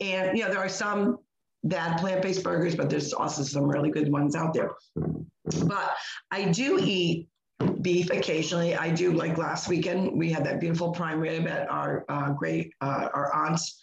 And 0.00 0.38
you 0.38 0.44
know, 0.44 0.50
there 0.50 0.60
are 0.60 0.68
some 0.68 1.18
bad 1.64 1.98
plant 1.98 2.22
based 2.22 2.44
burgers, 2.44 2.76
but 2.76 2.88
there's 2.88 3.12
also 3.12 3.42
some 3.42 3.64
really 3.64 3.90
good 3.90 4.10
ones 4.12 4.36
out 4.36 4.54
there. 4.54 4.70
But 4.94 5.90
I 6.30 6.44
do 6.44 6.78
eat 6.80 7.29
beef 7.82 8.10
occasionally. 8.10 8.74
I 8.74 8.90
do 8.90 9.12
like 9.12 9.38
last 9.38 9.68
weekend, 9.68 10.16
we 10.16 10.30
had 10.30 10.44
that 10.44 10.60
beautiful 10.60 10.90
prime 10.92 11.20
rib 11.20 11.46
at 11.46 11.70
our 11.70 12.04
uh, 12.08 12.32
great, 12.32 12.72
uh, 12.80 13.08
our 13.12 13.34
aunt's 13.34 13.80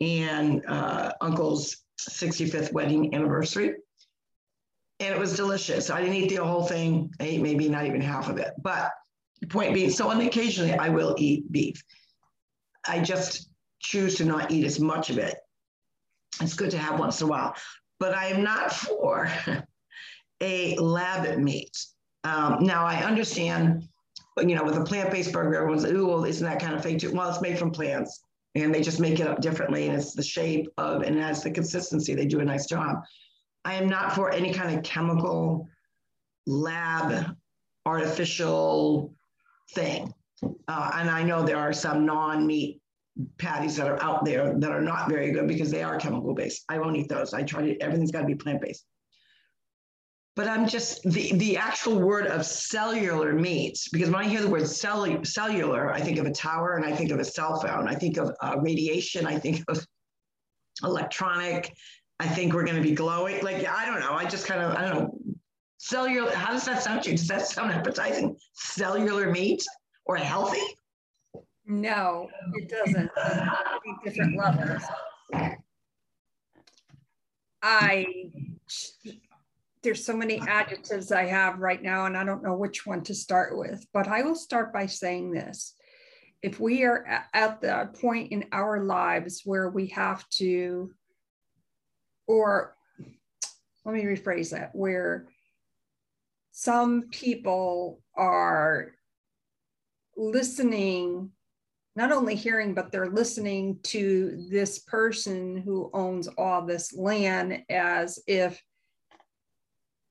and 0.00 0.64
uh, 0.66 1.12
uncle's 1.20 1.84
65th 2.00 2.72
wedding 2.72 3.14
anniversary. 3.14 3.74
And 5.00 5.14
it 5.14 5.18
was 5.18 5.36
delicious. 5.36 5.90
I 5.90 6.00
didn't 6.00 6.14
eat 6.14 6.30
the 6.30 6.44
whole 6.44 6.64
thing. 6.64 7.10
I 7.20 7.24
ate 7.24 7.42
maybe 7.42 7.68
not 7.68 7.86
even 7.86 8.00
half 8.00 8.28
of 8.28 8.38
it. 8.38 8.52
But 8.62 8.90
point 9.48 9.74
being, 9.74 9.90
so 9.90 10.10
on 10.10 10.20
occasionally 10.20 10.72
I 10.72 10.88
will 10.88 11.14
eat 11.18 11.50
beef. 11.52 11.82
I 12.88 13.00
just 13.00 13.50
choose 13.80 14.16
to 14.16 14.24
not 14.24 14.50
eat 14.50 14.64
as 14.64 14.80
much 14.80 15.10
of 15.10 15.18
it. 15.18 15.36
It's 16.40 16.54
good 16.54 16.70
to 16.70 16.78
have 16.78 16.98
once 16.98 17.20
in 17.20 17.26
a 17.26 17.30
while. 17.30 17.54
But 17.98 18.14
I 18.14 18.26
am 18.26 18.42
not 18.42 18.72
for 18.72 19.30
a 20.40 20.76
lab 20.76 21.38
meat. 21.38 21.76
Um, 22.26 22.64
now 22.64 22.84
I 22.84 23.04
understand, 23.04 23.88
you 24.36 24.56
know, 24.56 24.64
with 24.64 24.76
a 24.76 24.84
plant-based 24.84 25.32
burger, 25.32 25.54
everyone's 25.54 25.84
like, 25.84 25.92
ooh, 25.92 26.08
well, 26.08 26.24
isn't 26.24 26.44
that 26.44 26.60
kind 26.60 26.74
of 26.74 26.82
fake 26.82 26.98
too? 26.98 27.12
Well, 27.12 27.30
it's 27.30 27.40
made 27.40 27.56
from 27.56 27.70
plants 27.70 28.20
and 28.56 28.74
they 28.74 28.80
just 28.80 28.98
make 28.98 29.20
it 29.20 29.28
up 29.28 29.40
differently 29.40 29.86
and 29.86 29.96
it's 29.96 30.12
the 30.12 30.24
shape 30.24 30.66
of 30.76 31.02
and 31.02 31.16
it 31.16 31.22
has 31.22 31.44
the 31.44 31.52
consistency. 31.52 32.14
They 32.14 32.26
do 32.26 32.40
a 32.40 32.44
nice 32.44 32.66
job. 32.66 32.96
I 33.64 33.74
am 33.74 33.88
not 33.88 34.12
for 34.12 34.32
any 34.32 34.52
kind 34.52 34.76
of 34.76 34.82
chemical 34.82 35.68
lab 36.46 37.36
artificial 37.84 39.14
thing. 39.74 40.12
Uh, 40.42 40.90
and 40.94 41.08
I 41.08 41.22
know 41.22 41.44
there 41.44 41.58
are 41.58 41.72
some 41.72 42.04
non-meat 42.04 42.80
patties 43.38 43.76
that 43.76 43.86
are 43.86 44.02
out 44.02 44.24
there 44.24 44.58
that 44.58 44.72
are 44.72 44.82
not 44.82 45.08
very 45.08 45.30
good 45.30 45.46
because 45.46 45.70
they 45.70 45.84
are 45.84 45.96
chemical 45.96 46.34
based. 46.34 46.64
I 46.68 46.80
won't 46.80 46.96
eat 46.96 47.08
those. 47.08 47.34
I 47.34 47.44
try 47.44 47.62
to, 47.62 47.80
everything's 47.80 48.10
got 48.10 48.22
to 48.22 48.26
be 48.26 48.34
plant 48.34 48.60
based 48.60 48.84
but 50.36 50.46
I'm 50.46 50.68
just 50.68 51.02
the, 51.02 51.32
the 51.32 51.56
actual 51.56 51.98
word 51.98 52.26
of 52.26 52.44
cellular 52.44 53.32
meat, 53.32 53.78
because 53.90 54.10
when 54.10 54.22
I 54.22 54.28
hear 54.28 54.42
the 54.42 54.50
word 54.50 54.62
cellu- 54.62 55.26
cellular, 55.26 55.90
I 55.92 56.00
think 56.00 56.18
of 56.18 56.26
a 56.26 56.30
tower 56.30 56.76
and 56.76 56.84
I 56.84 56.94
think 56.94 57.10
of 57.10 57.18
a 57.18 57.24
cell 57.24 57.58
phone. 57.58 57.88
I 57.88 57.94
think 57.94 58.18
of 58.18 58.30
uh, 58.42 58.56
radiation. 58.60 59.26
I 59.26 59.38
think 59.38 59.64
of 59.68 59.84
electronic. 60.84 61.74
I 62.20 62.28
think 62.28 62.52
we're 62.52 62.64
going 62.64 62.76
to 62.76 62.82
be 62.82 62.94
glowing. 62.94 63.42
Like, 63.42 63.66
I 63.66 63.86
don't 63.86 64.00
know. 64.00 64.12
I 64.12 64.26
just 64.26 64.46
kind 64.46 64.60
of, 64.60 64.76
I 64.76 64.82
don't 64.82 64.94
know. 64.94 65.18
Cellular, 65.78 66.30
how 66.32 66.52
does 66.52 66.66
that 66.66 66.82
sound 66.82 67.02
to 67.04 67.10
you? 67.10 67.16
Does 67.16 67.28
that 67.28 67.46
sound 67.46 67.70
appetizing? 67.72 68.36
Cellular 68.52 69.30
meat 69.30 69.64
or 70.04 70.16
healthy? 70.16 70.60
No, 71.66 72.28
it 72.54 72.68
doesn't. 72.68 73.10
different 74.04 74.38
levels. 74.38 74.82
I 77.62 78.06
there's 79.86 80.04
so 80.04 80.16
many 80.16 80.40
adjectives 80.48 81.12
I 81.12 81.26
have 81.26 81.60
right 81.60 81.80
now, 81.80 82.06
and 82.06 82.16
I 82.16 82.24
don't 82.24 82.42
know 82.42 82.56
which 82.56 82.84
one 82.84 83.04
to 83.04 83.14
start 83.14 83.56
with, 83.56 83.86
but 83.94 84.08
I 84.08 84.22
will 84.22 84.34
start 84.34 84.72
by 84.72 84.86
saying 84.86 85.30
this. 85.30 85.74
If 86.42 86.58
we 86.58 86.82
are 86.82 87.22
at 87.32 87.60
the 87.60 87.88
point 88.00 88.32
in 88.32 88.46
our 88.50 88.82
lives 88.82 89.42
where 89.44 89.70
we 89.70 89.86
have 89.88 90.28
to, 90.30 90.92
or 92.26 92.74
let 93.84 93.94
me 93.94 94.02
rephrase 94.02 94.50
that, 94.50 94.74
where 94.74 95.28
some 96.50 97.02
people 97.12 98.02
are 98.16 98.92
listening, 100.16 101.30
not 101.94 102.10
only 102.10 102.34
hearing, 102.34 102.74
but 102.74 102.90
they're 102.90 103.08
listening 103.08 103.78
to 103.84 104.48
this 104.50 104.80
person 104.80 105.58
who 105.58 105.90
owns 105.94 106.26
all 106.26 106.66
this 106.66 106.92
land 106.92 107.62
as 107.70 108.18
if 108.26 108.60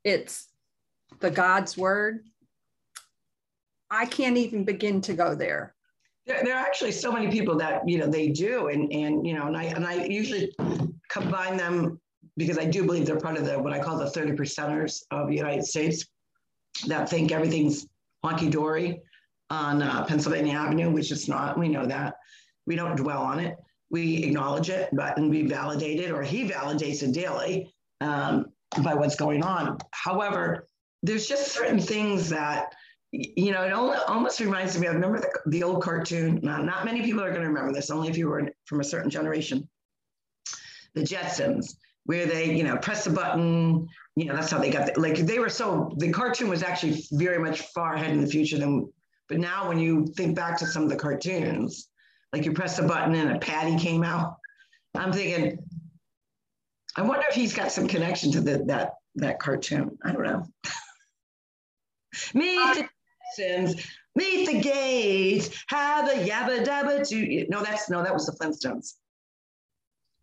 it's 0.05 0.47
the 1.19 1.31
God's 1.31 1.75
word. 1.75 2.23
I 3.91 4.05
can't 4.05 4.37
even 4.37 4.63
begin 4.63 5.01
to 5.01 5.13
go 5.13 5.35
there. 5.35 5.75
There, 6.25 6.43
there, 6.43 6.55
are 6.55 6.65
actually 6.65 6.91
so 6.91 7.11
many 7.11 7.29
people 7.29 7.57
that 7.57 7.87
you 7.87 7.97
know 7.97 8.07
they 8.07 8.29
do, 8.29 8.67
and 8.67 8.91
and 8.91 9.27
you 9.27 9.33
know, 9.33 9.47
and 9.47 9.57
I 9.57 9.63
and 9.63 9.85
I 9.85 10.05
usually 10.05 10.55
combine 11.09 11.57
them 11.57 11.99
because 12.37 12.57
I 12.57 12.65
do 12.65 12.83
believe 12.83 13.05
they're 13.05 13.19
part 13.19 13.37
of 13.37 13.45
the 13.45 13.59
what 13.59 13.73
I 13.73 13.79
call 13.79 13.97
the 13.97 14.09
thirty 14.09 14.31
percenters 14.31 15.01
of 15.11 15.27
the 15.27 15.35
United 15.35 15.65
States 15.65 16.05
that 16.87 17.09
think 17.09 17.31
everything's 17.31 17.87
honky 18.23 18.49
dory. 18.49 19.01
on 19.51 19.83
uh, 19.83 20.03
Pennsylvania 20.05 20.53
Avenue, 20.53 20.89
which 20.89 21.11
it's 21.11 21.27
not. 21.27 21.59
We 21.59 21.67
know 21.67 21.85
that. 21.85 22.15
We 22.65 22.75
don't 22.75 22.95
dwell 22.95 23.21
on 23.21 23.39
it. 23.39 23.57
We 23.91 24.23
acknowledge 24.23 24.69
it, 24.69 24.89
but 24.93 25.17
and 25.17 25.29
we 25.29 25.43
validate 25.43 25.99
it, 25.99 26.09
or 26.11 26.23
he 26.23 26.49
validates 26.49 27.03
it 27.03 27.11
daily 27.11 27.71
um, 28.01 28.47
by 28.83 28.93
what's 28.93 29.15
going 29.15 29.43
on. 29.43 29.77
However, 29.91 30.67
there's 31.03 31.27
just 31.27 31.51
certain 31.51 31.79
things 31.79 32.29
that 32.29 32.73
you 33.35 33.51
know, 33.51 33.63
it 33.63 33.71
almost 34.07 34.39
reminds 34.39 34.77
me. 34.77 34.87
I 34.87 34.91
remember 34.91 35.19
the, 35.19 35.29
the 35.47 35.63
old 35.63 35.81
cartoon. 35.81 36.39
Not, 36.43 36.65
not 36.65 36.85
many 36.85 37.01
people 37.01 37.23
are 37.23 37.29
going 37.29 37.41
to 37.41 37.47
remember 37.47 37.73
this. 37.73 37.89
Only 37.89 38.09
if 38.09 38.17
you 38.17 38.27
were 38.27 38.49
from 38.65 38.79
a 38.79 38.83
certain 38.83 39.09
generation. 39.09 39.67
The 40.95 41.01
Jetsons, 41.01 41.75
where 42.05 42.25
they, 42.25 42.53
you 42.53 42.63
know, 42.63 42.77
press 42.77 43.07
a 43.07 43.09
button. 43.09 43.87
You 44.15 44.25
know, 44.25 44.35
that's 44.35 44.51
how 44.51 44.59
they 44.59 44.69
got. 44.69 44.93
The, 44.93 44.99
like 44.99 45.17
they 45.17 45.39
were 45.39 45.49
so. 45.49 45.91
The 45.97 46.11
cartoon 46.11 46.49
was 46.49 46.63
actually 46.63 47.03
very 47.13 47.39
much 47.39 47.61
far 47.73 47.93
ahead 47.95 48.11
in 48.11 48.21
the 48.21 48.27
future 48.27 48.57
than. 48.57 48.91
But 49.27 49.39
now, 49.39 49.67
when 49.67 49.79
you 49.79 50.05
think 50.15 50.35
back 50.35 50.57
to 50.59 50.67
some 50.67 50.83
of 50.83 50.89
the 50.89 50.95
cartoons, 50.95 51.89
like 52.31 52.45
you 52.45 52.51
press 52.53 52.79
a 52.79 52.83
button 52.83 53.15
and 53.15 53.31
a 53.31 53.39
patty 53.39 53.77
came 53.77 54.03
out, 54.03 54.35
I'm 54.95 55.11
thinking. 55.11 55.59
I 56.97 57.01
wonder 57.01 57.25
if 57.29 57.35
he's 57.35 57.53
got 57.53 57.71
some 57.71 57.87
connection 57.87 58.31
to 58.31 58.41
the, 58.41 58.63
that 58.65 58.93
that 59.15 59.39
cartoon. 59.39 59.97
I 60.03 60.11
don't 60.11 60.23
know. 60.23 60.45
Meet 62.33 62.57
uh, 62.57 62.73
the 62.73 62.89
Simpsons. 63.35 63.87
Meet 64.15 64.47
the 64.47 64.61
Gates. 64.61 65.63
Have 65.67 66.07
a 66.09 66.13
yabba 66.13 66.65
dabba 66.65 67.07
do. 67.07 67.45
No, 67.49 67.61
that's 67.61 67.89
no, 67.89 68.01
that 68.03 68.13
was 68.13 68.25
the 68.25 68.31
Flintstones. 68.33 68.93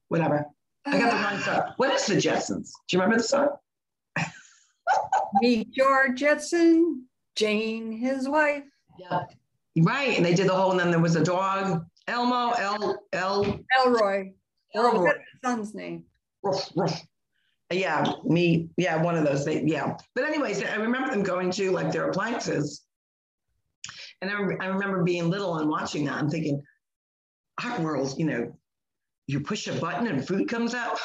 Whatever. 0.09 0.47
I 0.87 0.99
got 0.99 1.11
the 1.11 1.17
uh, 1.17 1.23
wrong 1.23 1.41
song. 1.41 1.75
What 1.77 1.93
is 1.93 2.07
the 2.07 2.15
Jetsons? 2.15 2.71
Do 2.89 2.97
you 2.97 3.01
remember 3.01 3.19
the 3.19 3.29
song? 3.29 3.49
Meet 5.41 5.73
George 5.73 6.19
Jetson, 6.19 7.05
Jane, 7.37 7.93
his 7.93 8.29
wife. 8.29 8.65
Yeah. 8.99 9.25
Right. 9.79 10.17
And 10.17 10.25
they 10.25 10.35
did 10.35 10.49
the 10.49 10.55
whole, 10.55 10.71
and 10.71 10.81
then 10.81 10.91
there 10.91 11.01
was 11.01 11.17
a 11.17 11.25
dog, 11.25 11.85
Elmo, 12.09 12.51
El, 12.53 12.99
El. 13.13 13.61
Elroy. 13.79 14.33
Elroy. 14.75 15.13
son's 15.45 15.75
name. 15.75 16.05
Ruff, 16.43 16.71
ruff. 16.77 17.01
Yeah, 17.71 18.13
me. 18.25 18.69
Yeah, 18.77 19.03
one 19.03 19.17
of 19.17 19.25
those. 19.25 19.45
They, 19.45 19.63
yeah. 19.63 19.97
But 20.15 20.25
anyways, 20.25 20.63
I 20.63 20.75
remember 20.77 21.11
them 21.11 21.23
going 21.23 21.51
to 21.53 21.71
like 21.71 21.91
their 21.91 22.11
appliances 22.11 22.83
and 24.23 24.31
I, 24.31 24.65
I 24.65 24.69
remember 24.69 25.03
being 25.03 25.29
little 25.29 25.59
and 25.59 25.69
watching 25.69 26.05
that 26.05 26.21
and 26.21 26.31
thinking, 26.31 26.63
our 27.63 27.81
world, 27.81 28.15
you 28.17 28.25
know, 28.25 28.57
you 29.27 29.41
push 29.41 29.67
a 29.67 29.73
button 29.73 30.07
and 30.07 30.27
food 30.27 30.49
comes 30.49 30.75
out. 30.75 30.99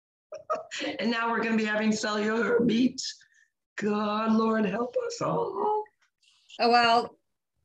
and 0.98 1.10
now 1.10 1.30
we're 1.30 1.42
going 1.42 1.56
to 1.56 1.62
be 1.62 1.68
having 1.68 1.92
cellular 1.92 2.58
meat. 2.60 3.00
God, 3.76 4.32
Lord, 4.32 4.64
help 4.64 4.96
us 5.06 5.20
all. 5.20 5.84
Oh, 6.58 6.70
well, 6.70 7.16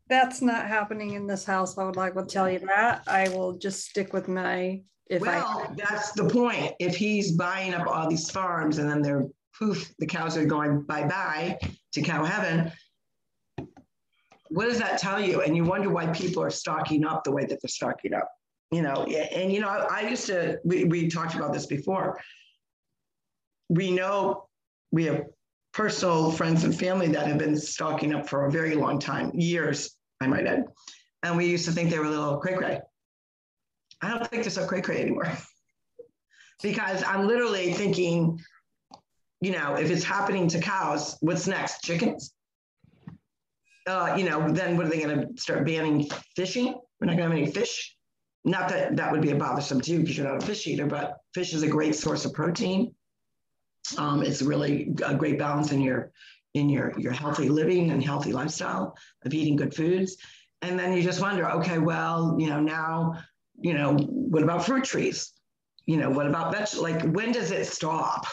that's 0.10 0.42
not 0.42 0.68
happening 0.68 1.14
in 1.14 1.28
this 1.28 1.46
house. 1.46 1.78
I 1.78 1.84
would 1.84 1.96
like 1.96 2.16
to 2.16 2.26
tell 2.26 2.50
you 2.50 2.60
that. 2.60 3.04
I 3.08 3.30
will 3.30 3.58
just 3.58 3.86
stick 3.86 4.14
with 4.14 4.28
my. 4.28 4.82
If 5.10 5.22
well, 5.22 5.68
I, 5.70 5.74
that's 5.76 6.12
the 6.12 6.28
point. 6.30 6.74
If 6.80 6.96
he's 6.96 7.32
buying 7.32 7.74
up 7.74 7.88
all 7.88 8.10
these 8.10 8.30
farms 8.30 8.78
and 8.78 8.90
then 8.90 9.02
they're 9.02 9.26
poof, 9.58 9.94
the 10.00 10.06
cows 10.06 10.38
are 10.38 10.46
going 10.46 10.82
bye 10.84 11.08
bye 11.08 11.58
to 11.94 12.02
cow 12.02 12.24
heaven, 12.24 12.72
what 14.50 14.66
does 14.66 14.80
that 14.80 15.00
tell 15.00 15.20
you? 15.20 15.42
And 15.42 15.56
you 15.56 15.64
wonder 15.64 15.90
why 15.90 16.08
people 16.08 16.44
are 16.44 16.50
stocking 16.50 17.06
up 17.06 17.24
the 17.24 17.32
way 17.32 17.46
that 17.46 17.60
they're 17.62 17.70
stocking 17.70 18.14
up. 18.14 18.30
You 18.72 18.82
know, 18.82 19.04
and 19.06 19.52
you 19.52 19.62
know, 19.62 19.70
I 19.70 20.10
used 20.10 20.28
to, 20.28 20.60
we, 20.66 20.84
we 20.84 21.08
talked 21.08 21.36
about 21.36 21.54
this 21.54 21.68
before. 21.68 22.20
We 23.70 23.92
know 23.92 24.50
we 24.92 25.06
have 25.06 25.24
personal 25.74 26.32
friends 26.32 26.64
and 26.66 26.78
family 26.78 27.08
that 27.10 27.28
have 27.28 27.38
been 27.38 27.56
stocking 27.56 28.14
up 28.14 28.28
for 28.28 28.46
a 28.46 28.52
very 28.52 28.76
long 28.76 29.00
time, 29.00 29.32
years, 29.34 29.97
I 30.22 30.28
might 30.28 30.48
add. 30.48 30.66
And 31.24 31.38
we 31.38 31.48
used 31.48 31.66
to 31.66 31.72
think 31.72 31.90
they 31.90 32.00
were 32.00 32.06
a 32.06 32.10
little 32.10 32.38
cray 32.38 32.56
cray. 32.56 32.80
I 34.02 34.10
don't 34.10 34.28
think 34.28 34.44
they're 34.44 34.52
so 34.52 34.68
cray 34.68 34.82
cray 34.82 35.02
anymore. 35.02 35.32
because 36.64 37.04
I'm 37.04 37.28
literally 37.28 37.74
thinking, 37.74 38.40
you 39.42 39.52
know, 39.52 39.76
if 39.76 39.90
it's 39.90 40.04
happening 40.04 40.48
to 40.50 40.60
cows, 40.60 41.18
what's 41.22 41.48
next? 41.48 41.84
Chickens? 41.84 42.34
uh, 43.88 44.16
you 44.18 44.30
know, 44.30 44.50
then 44.52 44.78
what 44.78 44.86
are 44.86 44.90
they 44.90 45.02
going 45.02 45.36
to 45.36 45.42
start 45.42 45.66
banning 45.66 46.10
fishing? 46.36 46.76
We're 47.00 47.08
not 47.08 47.18
going 47.18 47.30
to 47.30 47.36
have 47.36 47.44
any 47.44 47.52
fish. 47.52 47.96
Not 48.44 48.70
that 48.70 48.96
that 48.98 49.12
would 49.12 49.22
be 49.22 49.32
a 49.32 49.36
bothersome 49.36 49.82
to 49.82 49.92
you 49.92 50.00
because 50.00 50.18
you're 50.18 50.28
not 50.28 50.44
a 50.44 50.46
fish 50.46 50.68
eater, 50.68 50.86
but 50.86 51.18
fish 51.34 51.54
is 51.54 51.64
a 51.64 51.68
great 51.68 51.96
source 51.96 52.26
of 52.26 52.34
protein. 52.34 52.94
Um, 53.98 54.22
it's 54.24 54.42
really 54.42 54.94
a 55.06 55.16
great 55.16 55.40
balance 55.40 55.72
in 55.72 55.82
your 55.82 56.12
in 56.58 56.70
your 56.70 56.94
your 56.98 57.12
healthy 57.12 57.50
living 57.50 57.92
and 57.92 58.04
healthy 58.04 58.34
lifestyle 58.34 58.96
of 59.26 59.34
eating 59.34 59.56
good 59.56 59.74
foods. 59.74 60.18
And 60.62 60.78
then 60.78 60.94
you 60.94 61.04
just 61.04 61.22
wonder, 61.22 61.50
okay, 61.52 61.78
well, 61.78 62.36
you 62.40 62.48
know, 62.48 62.60
now, 62.60 63.20
you 63.60 63.76
know, 63.76 63.96
what 63.96 64.44
about 64.44 64.66
fruit 64.66 64.84
trees? 64.84 65.32
You 65.86 65.98
know, 65.98 66.10
what 66.10 66.26
about 66.26 66.52
vegetables? 66.52 66.84
Like, 66.84 67.14
when 67.14 67.32
does 67.32 67.52
it 67.52 67.66
stop? 67.68 68.26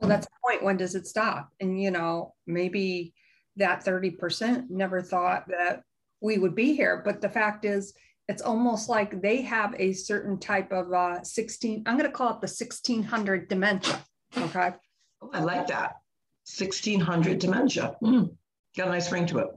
Well, 0.00 0.08
that's 0.08 0.26
the 0.26 0.32
point. 0.44 0.64
When 0.64 0.76
does 0.76 0.94
it 0.94 1.06
stop? 1.06 1.50
And 1.60 1.80
you 1.80 1.90
know, 1.90 2.34
maybe 2.46 3.14
that 3.56 3.84
30% 3.84 4.70
never 4.70 5.02
thought 5.02 5.46
that 5.48 5.82
we 6.20 6.38
would 6.38 6.54
be 6.54 6.74
here. 6.74 7.02
But 7.04 7.20
the 7.20 7.28
fact 7.28 7.64
is, 7.64 7.92
it's 8.28 8.42
almost 8.42 8.88
like 8.88 9.20
they 9.20 9.42
have 9.42 9.74
a 9.78 9.92
certain 9.92 10.38
type 10.38 10.72
of 10.72 10.92
uh, 10.92 11.22
16, 11.22 11.82
I'm 11.86 11.98
going 11.98 12.08
to 12.08 12.16
call 12.16 12.28
it 12.28 12.40
the 12.40 12.46
1600 12.46 13.48
dementia. 13.48 14.02
Okay. 14.36 14.72
Oh, 15.20 15.30
I 15.32 15.40
like 15.40 15.66
that. 15.68 15.96
1600 16.44 17.38
dementia. 17.38 17.96
Mm, 18.02 18.34
got 18.76 18.88
a 18.88 18.90
nice 18.90 19.10
ring 19.12 19.26
to 19.26 19.38
it. 19.38 19.48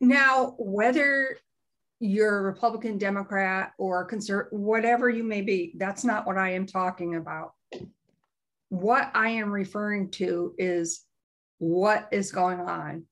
Now, 0.00 0.54
whether 0.58 1.36
you're 2.00 2.42
Republican, 2.42 2.98
Democrat, 2.98 3.72
or 3.78 4.04
conservative, 4.04 4.58
whatever 4.58 5.08
you 5.08 5.24
may 5.24 5.42
be, 5.42 5.72
that's 5.76 6.04
not 6.04 6.26
what 6.26 6.38
I 6.38 6.52
am 6.52 6.66
talking 6.66 7.16
about. 7.16 7.52
What 8.68 9.10
I 9.14 9.30
am 9.30 9.50
referring 9.50 10.10
to 10.12 10.54
is 10.58 11.04
what 11.58 12.08
is 12.12 12.30
going 12.30 12.60
on 12.60 13.06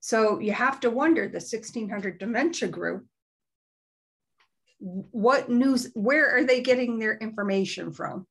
so 0.00 0.38
you 0.38 0.52
have 0.52 0.80
to 0.80 0.90
wonder 0.90 1.22
the 1.22 1.34
1600 1.34 2.18
dementia 2.18 2.68
group, 2.68 3.06
what 4.78 5.48
news, 5.50 5.90
where 5.94 6.36
are 6.36 6.44
they 6.44 6.60
getting 6.60 6.98
their 6.98 7.16
information 7.16 7.92
from? 7.92 8.26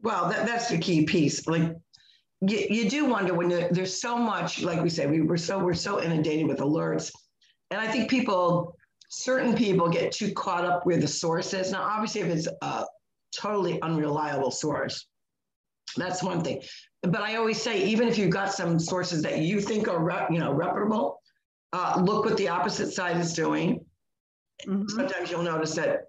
Well, 0.00 0.28
that, 0.28 0.46
that's 0.46 0.68
the 0.68 0.78
key 0.78 1.04
piece. 1.04 1.46
Like 1.46 1.76
you, 2.46 2.66
you 2.68 2.90
do 2.90 3.06
wonder 3.06 3.34
when 3.34 3.48
there's 3.48 4.00
so 4.00 4.16
much, 4.16 4.62
like 4.62 4.82
we 4.82 4.90
say, 4.90 5.06
we 5.06 5.20
were 5.20 5.36
so, 5.36 5.58
we're 5.58 5.74
so 5.74 6.02
inundated 6.02 6.46
with 6.46 6.58
alerts. 6.58 7.10
And 7.70 7.80
I 7.80 7.90
think 7.90 8.10
people, 8.10 8.76
certain 9.08 9.54
people 9.54 9.88
get 9.88 10.12
too 10.12 10.32
caught 10.32 10.64
up 10.64 10.84
where 10.84 10.98
the 10.98 11.08
source 11.08 11.54
is. 11.54 11.72
Now, 11.72 11.82
obviously, 11.82 12.22
if 12.22 12.28
it's 12.28 12.48
a 12.62 12.84
totally 13.34 13.80
unreliable 13.80 14.50
source, 14.50 15.06
that's 15.96 16.22
one 16.22 16.42
thing 16.42 16.62
but 17.02 17.20
I 17.20 17.36
always 17.36 17.60
say, 17.60 17.84
even 17.84 18.08
if 18.08 18.16
you've 18.16 18.30
got 18.30 18.52
some 18.52 18.78
sources 18.78 19.22
that 19.22 19.38
you 19.38 19.60
think 19.60 19.88
are, 19.88 19.98
rep, 19.98 20.30
you 20.30 20.38
know, 20.38 20.52
reputable, 20.52 21.20
uh, 21.72 22.00
look 22.04 22.24
what 22.24 22.36
the 22.36 22.48
opposite 22.48 22.92
side 22.92 23.16
is 23.16 23.34
doing. 23.34 23.84
Mm-hmm. 24.66 24.88
Sometimes 24.88 25.30
you'll 25.30 25.42
notice 25.42 25.74
that 25.74 26.02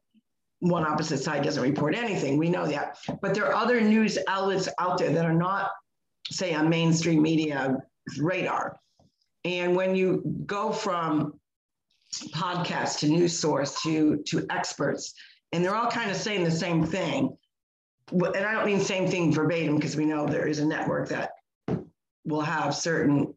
one 0.60 0.86
opposite 0.86 1.18
side 1.18 1.44
doesn't 1.44 1.64
report 1.64 1.96
anything. 1.96 2.38
We 2.38 2.50
know 2.50 2.68
that, 2.68 2.98
but 3.22 3.34
there 3.34 3.48
are 3.48 3.56
other 3.56 3.82
news 3.82 4.18
outlets 4.28 4.70
out 4.80 5.00
there 5.00 5.12
that 5.12 5.26
are 5.26 5.34
not, 5.34 5.72
say, 6.30 6.54
on 6.54 6.70
mainstream 6.70 7.22
media 7.22 7.78
radar. 8.18 8.80
And 9.46 9.76
when 9.76 9.96
you 9.96 10.24
go 10.46 10.72
from 10.72 11.40
podcast 12.32 13.00
to 13.00 13.08
news 13.08 13.38
source 13.38 13.82
to 13.84 14.24
to 14.28 14.46
experts, 14.50 15.14
and 15.52 15.64
they're 15.64 15.76
all 15.76 15.92
kind 15.92 16.10
of 16.10 16.18
saying 16.18 16.44
the 16.44 16.52
same 16.52 16.86
thing, 16.86 17.36
and 18.12 18.46
I 18.46 18.54
don't 18.54 18.66
mean 18.66 18.80
same 18.80 19.08
thing 19.08 19.34
verbatim 19.34 19.76
because 19.76 19.96
we 19.96 20.06
know 20.06 20.26
there 20.26 20.48
is 20.48 20.60
a 20.60 20.66
network 20.66 21.10
that 21.10 21.32
will 22.26 22.42
have 22.42 22.74
certain 22.76 23.34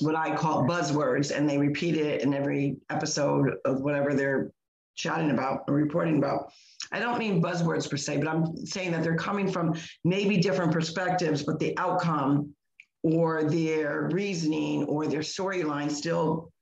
what 0.00 0.16
I 0.16 0.34
call 0.34 0.64
buzzwords 0.64 1.36
and 1.36 1.48
they 1.48 1.58
repeat 1.58 1.96
it 1.96 2.22
in 2.22 2.34
every 2.34 2.76
episode 2.90 3.54
of 3.64 3.80
whatever 3.80 4.14
they're 4.14 4.50
chatting 4.94 5.30
about 5.30 5.64
or 5.68 5.74
reporting 5.74 6.18
about. 6.18 6.52
I 6.92 7.00
don't 7.00 7.18
mean 7.18 7.42
buzzwords 7.42 7.90
per 7.90 7.96
se, 7.96 8.18
but 8.18 8.28
I'm 8.28 8.56
saying 8.66 8.92
that 8.92 9.02
they're 9.02 9.16
coming 9.16 9.50
from 9.50 9.74
maybe 10.04 10.36
different 10.36 10.72
perspectives, 10.72 11.42
but 11.42 11.58
the 11.58 11.76
outcome 11.78 12.54
or 13.02 13.44
their 13.44 14.08
reasoning 14.12 14.84
or 14.84 15.06
their 15.06 15.20
storyline 15.20 15.90
still 15.90 16.52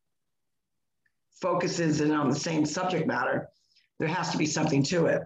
focuses 1.40 2.00
in 2.00 2.12
on 2.12 2.30
the 2.30 2.36
same 2.36 2.64
subject 2.64 3.06
matter. 3.06 3.48
There 3.98 4.08
has 4.08 4.30
to 4.30 4.38
be 4.38 4.46
something 4.46 4.82
to 4.84 5.06
it. 5.06 5.22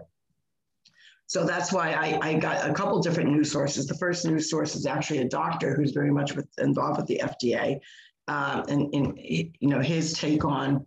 So 1.27 1.45
that's 1.45 1.73
why 1.73 1.91
I, 1.91 2.29
I 2.29 2.33
got 2.35 2.69
a 2.69 2.73
couple 2.73 3.01
different 3.01 3.31
news 3.31 3.51
sources. 3.51 3.85
The 3.85 3.97
first 3.97 4.25
news 4.25 4.49
source 4.49 4.75
is 4.75 4.85
actually 4.85 5.19
a 5.19 5.27
doctor 5.27 5.75
who's 5.75 5.91
very 5.91 6.11
much 6.11 6.35
with, 6.35 6.47
involved 6.57 6.97
with 6.97 7.07
the 7.07 7.21
FDA, 7.23 7.79
um, 8.29 8.63
and, 8.69 8.93
and 8.93 9.17
you 9.17 9.51
know 9.61 9.81
his 9.81 10.13
take 10.13 10.45
on 10.45 10.85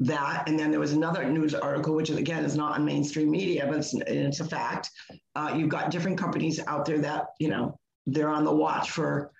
that. 0.00 0.48
And 0.48 0.58
then 0.58 0.70
there 0.70 0.80
was 0.80 0.92
another 0.92 1.28
news 1.28 1.54
article, 1.54 1.94
which 1.94 2.10
again 2.10 2.44
is 2.44 2.56
not 2.56 2.72
on 2.72 2.84
mainstream 2.84 3.30
media, 3.30 3.66
but 3.66 3.78
it's, 3.78 3.94
it's 3.94 4.40
a 4.40 4.44
fact. 4.44 4.90
Uh, 5.34 5.54
you've 5.56 5.68
got 5.68 5.90
different 5.90 6.18
companies 6.18 6.60
out 6.66 6.84
there 6.84 6.98
that 6.98 7.26
you 7.38 7.48
know 7.48 7.78
they're 8.06 8.28
on 8.28 8.44
the 8.44 8.52
watch 8.52 8.90
for 8.90 9.30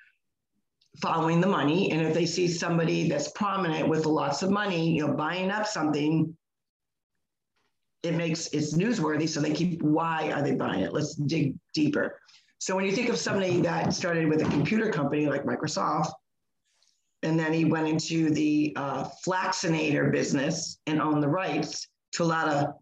following 1.01 1.41
the 1.41 1.47
money. 1.47 1.91
And 1.91 2.01
if 2.03 2.15
they 2.15 2.27
see 2.27 2.49
somebody 2.49 3.09
that's 3.09 3.31
prominent 3.33 3.89
with 3.89 4.07
lots 4.07 4.43
of 4.43 4.51
money, 4.51 4.91
you 4.91 5.07
know, 5.07 5.13
buying 5.13 5.51
up 5.51 5.67
something, 5.67 6.37
it 8.03 8.15
makes 8.15 8.49
it's 8.49 8.75
newsworthy. 8.75 9.29
So 9.29 9.41
they 9.41 9.53
keep, 9.53 9.83
why 9.83 10.31
are 10.33 10.43
they 10.43 10.55
buying 10.55 10.81
it? 10.81 10.93
Let's 10.93 11.15
dig 11.15 11.55
deeper. 11.73 12.19
So 12.59 12.77
when 12.77 12.85
you 12.85 12.93
think 12.93 13.09
of 13.09 13.19
somebody 13.19 13.61
that 13.63 13.93
started 13.93 14.29
with 14.29 14.43
a 14.43 14.49
computer 14.51 14.91
company 14.91 15.27
like 15.27 15.45
Microsoft, 15.45 16.13
and 17.25 17.39
then 17.39 17.53
he 17.53 17.65
went 17.65 17.89
into 17.89 18.31
the 18.31 18.73
uh, 18.77 19.09
flaxinator 19.27 20.13
business 20.13 20.79
and 20.87 21.01
owned 21.01 21.23
the 21.23 21.29
rights 21.29 21.89
to 22.13 22.23
a 22.23 22.25
lot 22.25 22.49
of 22.49 22.75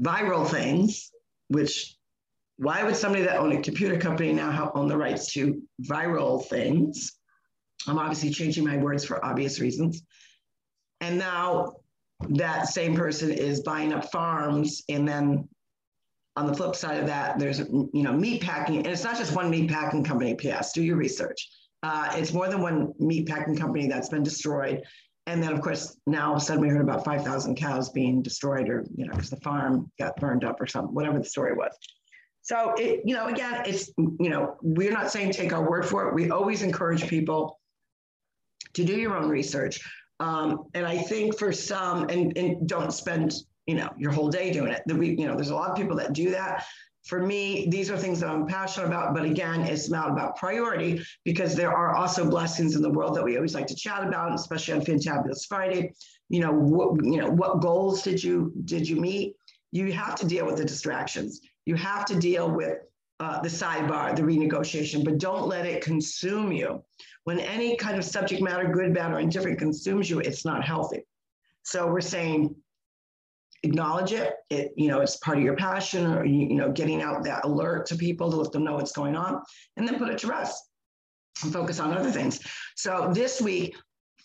viral 0.00 0.46
things, 0.46 1.10
which 1.48 1.96
why 2.58 2.84
would 2.84 2.94
somebody 2.94 3.24
that 3.24 3.38
owned 3.38 3.54
a 3.54 3.62
computer 3.62 3.98
company 3.98 4.34
now 4.34 4.70
own 4.74 4.86
the 4.86 4.96
rights 4.96 5.32
to 5.32 5.62
viral 5.82 6.44
things? 6.44 7.12
I'm 7.88 7.98
obviously 7.98 8.30
changing 8.30 8.66
my 8.66 8.76
words 8.76 9.02
for 9.02 9.24
obvious 9.24 9.60
reasons. 9.60 10.02
And 11.00 11.18
now 11.18 11.76
that 12.28 12.68
same 12.68 12.94
person 12.94 13.30
is 13.30 13.62
buying 13.62 13.94
up 13.94 14.12
farms 14.12 14.82
and 14.90 15.08
then 15.08 15.48
on 16.36 16.46
the 16.46 16.54
flip 16.54 16.76
side 16.76 16.98
of 16.98 17.06
that, 17.06 17.38
there's 17.38 17.60
you 17.60 17.90
know 17.92 18.12
meat 18.12 18.40
packing, 18.40 18.78
and 18.78 18.86
it's 18.86 19.04
not 19.04 19.16
just 19.16 19.34
one 19.34 19.50
meat 19.50 19.68
packing 19.68 20.04
company. 20.04 20.34
P.S. 20.34 20.72
Do 20.72 20.82
your 20.82 20.96
research. 20.96 21.48
Uh, 21.82 22.12
it's 22.14 22.32
more 22.32 22.48
than 22.48 22.60
one 22.60 22.92
meat 22.98 23.26
packing 23.26 23.56
company 23.56 23.88
that's 23.88 24.08
been 24.08 24.22
destroyed, 24.22 24.82
and 25.26 25.42
then 25.42 25.52
of 25.52 25.60
course 25.62 25.96
now 26.06 26.28
all 26.28 26.36
of 26.36 26.42
a 26.42 26.44
sudden 26.44 26.62
we 26.62 26.68
heard 26.68 26.82
about 26.82 27.04
5,000 27.04 27.54
cows 27.54 27.90
being 27.90 28.22
destroyed, 28.22 28.68
or 28.68 28.84
you 28.94 29.06
know 29.06 29.12
because 29.12 29.30
the 29.30 29.40
farm 29.40 29.90
got 29.98 30.16
burned 30.16 30.44
up 30.44 30.60
or 30.60 30.66
something, 30.66 30.94
whatever 30.94 31.18
the 31.18 31.24
story 31.24 31.54
was. 31.54 31.72
So 32.42 32.74
it, 32.78 33.02
you 33.04 33.14
know, 33.14 33.28
again, 33.28 33.62
it's 33.66 33.90
you 33.96 34.28
know 34.28 34.56
we're 34.62 34.92
not 34.92 35.10
saying 35.10 35.32
take 35.32 35.52
our 35.52 35.68
word 35.68 35.86
for 35.86 36.08
it. 36.08 36.14
We 36.14 36.30
always 36.30 36.62
encourage 36.62 37.06
people 37.06 37.60
to 38.74 38.84
do 38.84 38.96
your 38.96 39.16
own 39.16 39.28
research. 39.28 39.80
Um, 40.20 40.64
and 40.74 40.86
I 40.86 40.98
think 40.98 41.38
for 41.38 41.52
some, 41.52 42.08
and, 42.08 42.36
and 42.36 42.68
don't 42.68 42.92
spend 42.92 43.34
you 43.66 43.74
know 43.74 43.90
your 43.96 44.12
whole 44.12 44.28
day 44.28 44.52
doing 44.52 44.72
it. 44.72 44.82
We, 44.86 45.10
you 45.10 45.26
know, 45.26 45.34
there's 45.34 45.50
a 45.50 45.54
lot 45.54 45.70
of 45.70 45.76
people 45.76 45.96
that 45.96 46.12
do 46.12 46.30
that. 46.30 46.64
For 47.04 47.20
me, 47.20 47.66
these 47.70 47.90
are 47.90 47.96
things 47.96 48.20
that 48.20 48.28
I'm 48.28 48.46
passionate 48.46 48.86
about, 48.86 49.14
but 49.14 49.24
again, 49.24 49.62
it's 49.62 49.88
not 49.88 50.10
about 50.10 50.36
priority 50.36 51.02
because 51.24 51.54
there 51.54 51.72
are 51.72 51.94
also 51.94 52.28
blessings 52.28 52.76
in 52.76 52.82
the 52.82 52.90
world 52.90 53.16
that 53.16 53.24
we 53.24 53.36
always 53.36 53.54
like 53.54 53.66
to 53.68 53.74
chat 53.74 54.06
about, 54.06 54.34
especially 54.34 54.74
on 54.74 54.82
Fantabulous 54.82 55.46
Friday. 55.48 55.92
You 56.28 56.40
know, 56.40 56.52
what 56.52 57.02
you 57.04 57.16
know, 57.16 57.30
what 57.30 57.60
goals 57.60 58.02
did 58.02 58.22
you 58.22 58.52
did 58.64 58.88
you 58.88 58.96
meet? 58.96 59.34
You 59.72 59.92
have 59.92 60.14
to 60.16 60.26
deal 60.26 60.46
with 60.46 60.56
the 60.56 60.64
distractions. 60.64 61.40
You 61.64 61.74
have 61.76 62.04
to 62.06 62.18
deal 62.18 62.50
with 62.50 62.78
uh, 63.20 63.40
the 63.40 63.48
sidebar, 63.48 64.14
the 64.16 64.22
renegotiation, 64.22 65.04
but 65.04 65.18
don't 65.18 65.46
let 65.46 65.66
it 65.66 65.82
consume 65.82 66.52
you. 66.52 66.82
When 67.24 67.38
any 67.38 67.76
kind 67.76 67.98
of 67.98 68.04
subject 68.04 68.42
matter, 68.42 68.68
good, 68.68 68.94
bad, 68.94 69.12
or 69.12 69.20
indifferent, 69.20 69.58
consumes 69.58 70.08
you, 70.08 70.20
it's 70.20 70.44
not 70.44 70.64
healthy. 70.64 71.04
So 71.62 71.86
we're 71.86 72.00
saying 72.00 72.54
acknowledge 73.62 74.12
it. 74.12 74.34
It, 74.48 74.72
you 74.76 74.88
know, 74.88 75.00
it's 75.00 75.16
part 75.16 75.38
of 75.38 75.44
your 75.44 75.56
passion 75.56 76.06
or, 76.06 76.24
you, 76.24 76.54
know, 76.54 76.70
getting 76.70 77.02
out 77.02 77.24
that 77.24 77.44
alert 77.44 77.86
to 77.86 77.96
people 77.96 78.30
to 78.30 78.36
let 78.36 78.52
them 78.52 78.64
know 78.64 78.74
what's 78.74 78.92
going 78.92 79.16
on 79.16 79.42
and 79.76 79.86
then 79.86 79.98
put 79.98 80.08
it 80.08 80.18
to 80.18 80.26
rest 80.26 80.70
and 81.42 81.52
focus 81.52 81.80
on 81.80 81.96
other 81.96 82.10
things. 82.10 82.40
So 82.76 83.10
this 83.12 83.40
week 83.40 83.76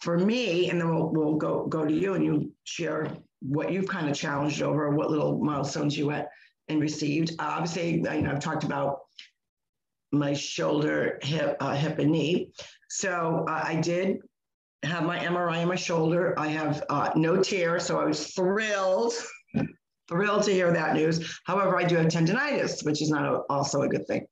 for 0.01 0.17
me, 0.17 0.69
and 0.69 0.79
then 0.79 0.93
we'll, 0.93 1.09
we'll 1.09 1.35
go, 1.35 1.65
go 1.67 1.85
to 1.85 1.93
you 1.93 2.13
and 2.13 2.23
you 2.23 2.51
share 2.63 3.09
what 3.41 3.71
you've 3.71 3.87
kind 3.87 4.09
of 4.09 4.15
challenged 4.15 4.61
over, 4.61 4.91
what 4.91 5.11
little 5.11 5.37
milestones 5.39 5.97
you 5.97 6.07
went 6.07 6.27
and 6.67 6.81
received. 6.81 7.31
Uh, 7.39 7.55
obviously, 7.57 7.91
you 7.95 8.21
know, 8.21 8.31
I've 8.31 8.39
talked 8.39 8.63
about 8.63 8.99
my 10.11 10.33
shoulder, 10.33 11.19
hip, 11.21 11.57
uh, 11.59 11.75
hip 11.75 11.99
and 11.99 12.11
knee. 12.11 12.51
So 12.89 13.45
uh, 13.47 13.63
I 13.65 13.75
did 13.75 14.17
have 14.85 15.03
my 15.03 15.19
MRI 15.19 15.61
on 15.61 15.67
my 15.67 15.75
shoulder. 15.75 16.37
I 16.37 16.47
have 16.47 16.83
uh, 16.89 17.11
no 17.15 17.41
tear, 17.41 17.79
so 17.79 17.99
I 17.99 18.05
was 18.05 18.27
thrilled, 18.27 19.13
thrilled 20.07 20.43
to 20.43 20.51
hear 20.51 20.71
that 20.71 20.95
news. 20.95 21.39
However, 21.45 21.77
I 21.77 21.83
do 21.83 21.95
have 21.95 22.07
tendonitis, 22.07 22.85
which 22.85 23.01
is 23.01 23.09
not 23.09 23.25
a, 23.25 23.39
also 23.49 23.81
a 23.81 23.89
good 23.89 24.07
thing. 24.07 24.25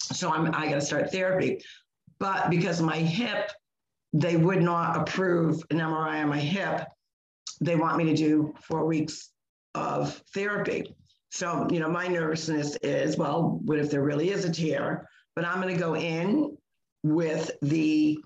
So 0.00 0.32
I'm 0.32 0.54
I 0.54 0.68
got 0.68 0.76
to 0.76 0.80
start 0.80 1.10
therapy, 1.10 1.60
but 2.18 2.50
because 2.50 2.80
my 2.80 2.96
hip, 2.96 3.50
they 4.12 4.36
would 4.36 4.62
not 4.62 4.96
approve 4.96 5.62
an 5.70 5.78
MRI 5.78 6.22
on 6.22 6.28
my 6.28 6.38
hip. 6.38 6.86
They 7.60 7.76
want 7.76 7.96
me 7.96 8.04
to 8.04 8.14
do 8.14 8.54
four 8.62 8.86
weeks 8.86 9.30
of 9.74 10.22
therapy. 10.32 10.94
So 11.30 11.66
you 11.70 11.80
know, 11.80 11.88
my 11.88 12.06
nervousness 12.06 12.76
is 12.82 13.16
well, 13.16 13.60
what 13.64 13.78
if 13.78 13.90
there 13.90 14.02
really 14.02 14.30
is 14.30 14.44
a 14.44 14.52
tear? 14.52 15.08
But 15.34 15.44
I'm 15.44 15.60
going 15.60 15.74
to 15.74 15.80
go 15.80 15.96
in 15.96 16.56
with 17.02 17.50
the 17.62 18.18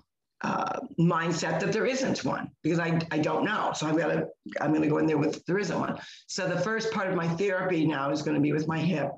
uh, 0.43 0.79
mindset 0.99 1.59
that 1.59 1.71
there 1.71 1.85
isn't 1.85 2.25
one 2.25 2.49
because 2.63 2.79
I, 2.79 2.99
I 3.11 3.19
don't 3.19 3.45
know. 3.45 3.71
So 3.75 3.87
I've 3.87 3.97
got 3.97 4.07
to, 4.07 4.27
I'm 4.59 4.71
going 4.71 4.81
to 4.81 4.87
go 4.87 4.97
in 4.97 5.05
there 5.05 5.17
with 5.17 5.45
there 5.45 5.59
isn't 5.59 5.79
one. 5.79 5.99
So 6.27 6.47
the 6.47 6.59
first 6.59 6.91
part 6.91 7.07
of 7.07 7.15
my 7.15 7.27
therapy 7.27 7.85
now 7.85 8.09
is 8.09 8.21
going 8.21 8.35
to 8.35 8.41
be 8.41 8.51
with 8.51 8.67
my 8.67 8.79
hip. 8.79 9.11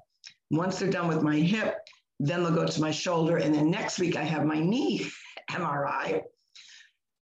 Once 0.52 0.80
they're 0.80 0.90
done 0.90 1.08
with 1.08 1.24
my 1.24 1.38
hip, 1.38 1.78
then 2.20 2.44
they'll 2.44 2.54
go 2.54 2.66
to 2.66 2.82
my 2.82 2.92
shoulder. 2.92 3.38
And 3.38 3.56
then 3.56 3.72
next 3.72 4.00
week 4.00 4.18
I 4.18 4.24
have 4.24 4.46
my 4.46 4.60
knee 4.60 5.10
MRI. 5.52 6.22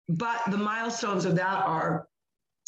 But 0.08 0.42
the 0.50 0.58
milestones 0.58 1.26
of 1.26 1.36
that 1.36 1.66
are 1.66 2.08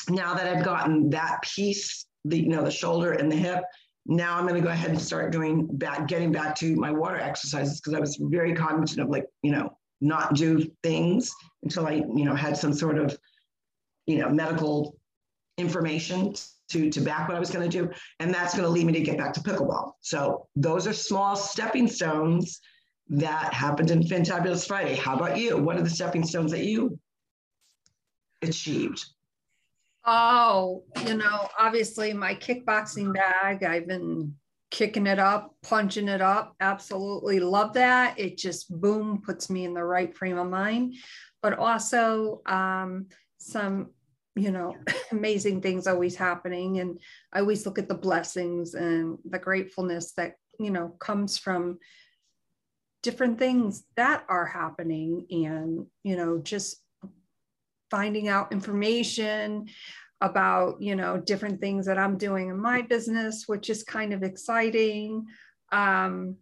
now 0.09 0.33
that 0.33 0.47
I've 0.47 0.65
gotten 0.65 1.09
that 1.11 1.41
piece, 1.43 2.05
the, 2.25 2.37
you 2.37 2.49
know, 2.49 2.63
the 2.63 2.71
shoulder 2.71 3.13
and 3.13 3.31
the 3.31 3.35
hip, 3.35 3.63
now 4.05 4.37
I'm 4.37 4.47
going 4.47 4.59
to 4.59 4.65
go 4.65 4.71
ahead 4.71 4.89
and 4.89 5.01
start 5.01 5.31
doing 5.31 5.67
back, 5.77 6.07
getting 6.07 6.31
back 6.31 6.55
to 6.57 6.75
my 6.75 6.91
water 6.91 7.17
exercises 7.17 7.79
because 7.79 7.93
I 7.93 7.99
was 7.99 8.17
very 8.19 8.53
cognizant 8.53 8.99
of 9.01 9.09
like, 9.09 9.25
you 9.43 9.51
know, 9.51 9.77
not 10.01 10.33
do 10.33 10.69
things 10.83 11.31
until 11.63 11.87
I, 11.87 11.93
you 11.93 12.25
know, 12.25 12.35
had 12.35 12.57
some 12.57 12.73
sort 12.73 12.97
of, 12.97 13.17
you 14.07 14.17
know, 14.17 14.29
medical 14.29 14.97
information 15.57 16.33
to, 16.69 16.89
to 16.89 17.01
back 17.01 17.27
what 17.27 17.37
I 17.37 17.39
was 17.39 17.51
going 17.51 17.69
to 17.69 17.77
do. 17.77 17.91
And 18.19 18.33
that's 18.33 18.53
going 18.53 18.63
to 18.63 18.69
lead 18.69 18.85
me 18.85 18.93
to 18.93 19.01
get 19.01 19.17
back 19.17 19.33
to 19.33 19.41
pickleball. 19.41 19.93
So 20.01 20.47
those 20.55 20.87
are 20.87 20.93
small 20.93 21.35
stepping 21.35 21.87
stones 21.87 22.59
that 23.09 23.53
happened 23.53 23.91
in 23.91 24.01
Fantabulous 24.01 24.65
Friday. 24.65 24.95
How 24.95 25.15
about 25.15 25.37
you? 25.37 25.57
What 25.57 25.77
are 25.77 25.83
the 25.83 25.89
stepping 25.89 26.25
stones 26.25 26.51
that 26.51 26.63
you 26.63 26.97
achieved? 28.41 29.05
Oh, 30.05 30.83
you 31.05 31.15
know, 31.15 31.47
obviously 31.59 32.13
my 32.13 32.33
kickboxing 32.33 33.13
bag, 33.13 33.63
I've 33.63 33.87
been 33.87 34.33
kicking 34.71 35.05
it 35.05 35.19
up, 35.19 35.53
punching 35.61 36.07
it 36.07 36.21
up. 36.21 36.55
Absolutely 36.61 37.39
love 37.39 37.73
that. 37.73 38.17
It 38.17 38.37
just 38.37 38.71
boom 38.81 39.21
puts 39.23 39.49
me 39.49 39.65
in 39.65 39.73
the 39.73 39.83
right 39.83 40.15
frame 40.15 40.37
of 40.37 40.49
mind. 40.49 40.95
But 41.41 41.59
also 41.59 42.41
um, 42.45 43.07
some, 43.37 43.91
you 44.35 44.51
know, 44.51 44.75
amazing 45.11 45.61
things 45.61 45.87
always 45.87 46.15
happening. 46.15 46.79
And 46.79 46.99
I 47.33 47.41
always 47.41 47.65
look 47.65 47.77
at 47.77 47.89
the 47.89 47.95
blessings 47.95 48.73
and 48.73 49.17
the 49.29 49.39
gratefulness 49.39 50.13
that, 50.13 50.35
you 50.57 50.71
know, 50.71 50.89
comes 50.99 51.37
from 51.37 51.77
different 53.03 53.39
things 53.39 53.83
that 53.97 54.23
are 54.29 54.45
happening 54.45 55.25
and, 55.29 55.85
you 56.03 56.15
know, 56.15 56.37
just 56.37 56.77
finding 57.89 58.29
out 58.29 58.53
information 58.53 59.67
about 60.21 60.81
you 60.81 60.95
know 60.95 61.17
different 61.17 61.59
things 61.59 61.85
that 61.85 61.97
i'm 61.97 62.17
doing 62.17 62.49
in 62.49 62.59
my 62.59 62.81
business 62.81 63.45
which 63.47 63.69
is 63.69 63.83
kind 63.83 64.13
of 64.13 64.23
exciting. 64.23 65.25
Um, 65.71 66.37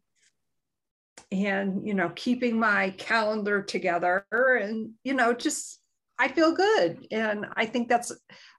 and 1.31 1.85
you 1.87 1.93
know 1.93 2.11
keeping 2.15 2.59
my 2.59 2.89
calendar 2.97 3.61
together 3.61 4.25
and 4.31 4.91
you 5.03 5.13
know 5.13 5.33
just 5.33 5.79
i 6.17 6.27
feel 6.27 6.53
good. 6.53 7.05
And 7.11 7.45
i 7.55 7.65
think 7.65 7.87
that's 7.87 8.11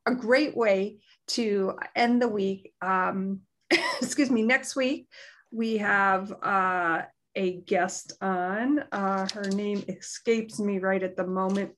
a 0.06 0.14
great 0.14 0.56
way 0.56 0.98
to 1.28 1.78
end 1.94 2.20
the 2.20 2.28
week. 2.28 2.72
Um, 2.82 3.40
excuse 4.00 4.30
me 4.30 4.42
next 4.42 4.76
week 4.76 5.08
we 5.50 5.78
have 5.78 6.32
uh, 6.42 7.02
a 7.34 7.60
guest 7.62 8.12
on. 8.20 8.80
Uh, 8.92 9.26
her 9.34 9.48
name 9.50 9.84
escapes 9.88 10.58
me 10.58 10.78
right 10.78 11.02
at 11.02 11.16
the 11.16 11.26
moment 11.26 11.72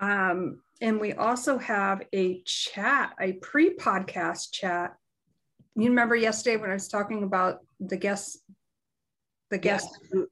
um, 0.00 0.60
and 0.80 1.00
we 1.00 1.12
also 1.12 1.58
have 1.58 2.02
a 2.14 2.42
chat, 2.44 3.14
a 3.20 3.32
pre 3.34 3.74
podcast 3.74 4.52
chat. 4.52 4.96
You 5.74 5.88
remember 5.88 6.16
yesterday 6.16 6.56
when 6.56 6.70
I 6.70 6.74
was 6.74 6.88
talking 6.88 7.22
about 7.22 7.60
the 7.80 7.96
guests, 7.96 8.38
the 9.50 9.58
guest 9.58 9.88
yes. 9.92 10.10
who, 10.12 10.28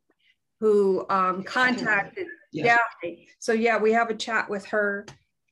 who 0.61 1.07
um, 1.09 1.43
contacted 1.43 2.27
yes. 2.53 2.79
Daphne. 3.03 3.29
So, 3.39 3.53
yeah, 3.53 3.79
we 3.79 3.93
have 3.93 4.11
a 4.11 4.15
chat 4.15 4.49
with 4.49 4.65
her 4.67 5.07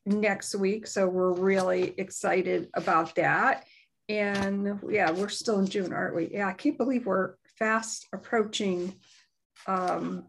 next 0.07 0.55
week. 0.55 0.87
So, 0.87 1.09
we're 1.09 1.33
really 1.33 1.95
excited 1.99 2.69
about 2.75 3.15
that. 3.17 3.65
And 4.09 4.81
yeah, 4.89 5.11
we're 5.11 5.29
still 5.29 5.59
in 5.61 5.67
June, 5.67 5.93
aren't 5.93 6.15
we? 6.15 6.31
Yeah, 6.33 6.49
I 6.49 6.53
can't 6.53 6.77
believe 6.77 7.07
we're 7.07 7.35
fast 7.59 8.07
approaching 8.13 8.95
um, 9.67 10.25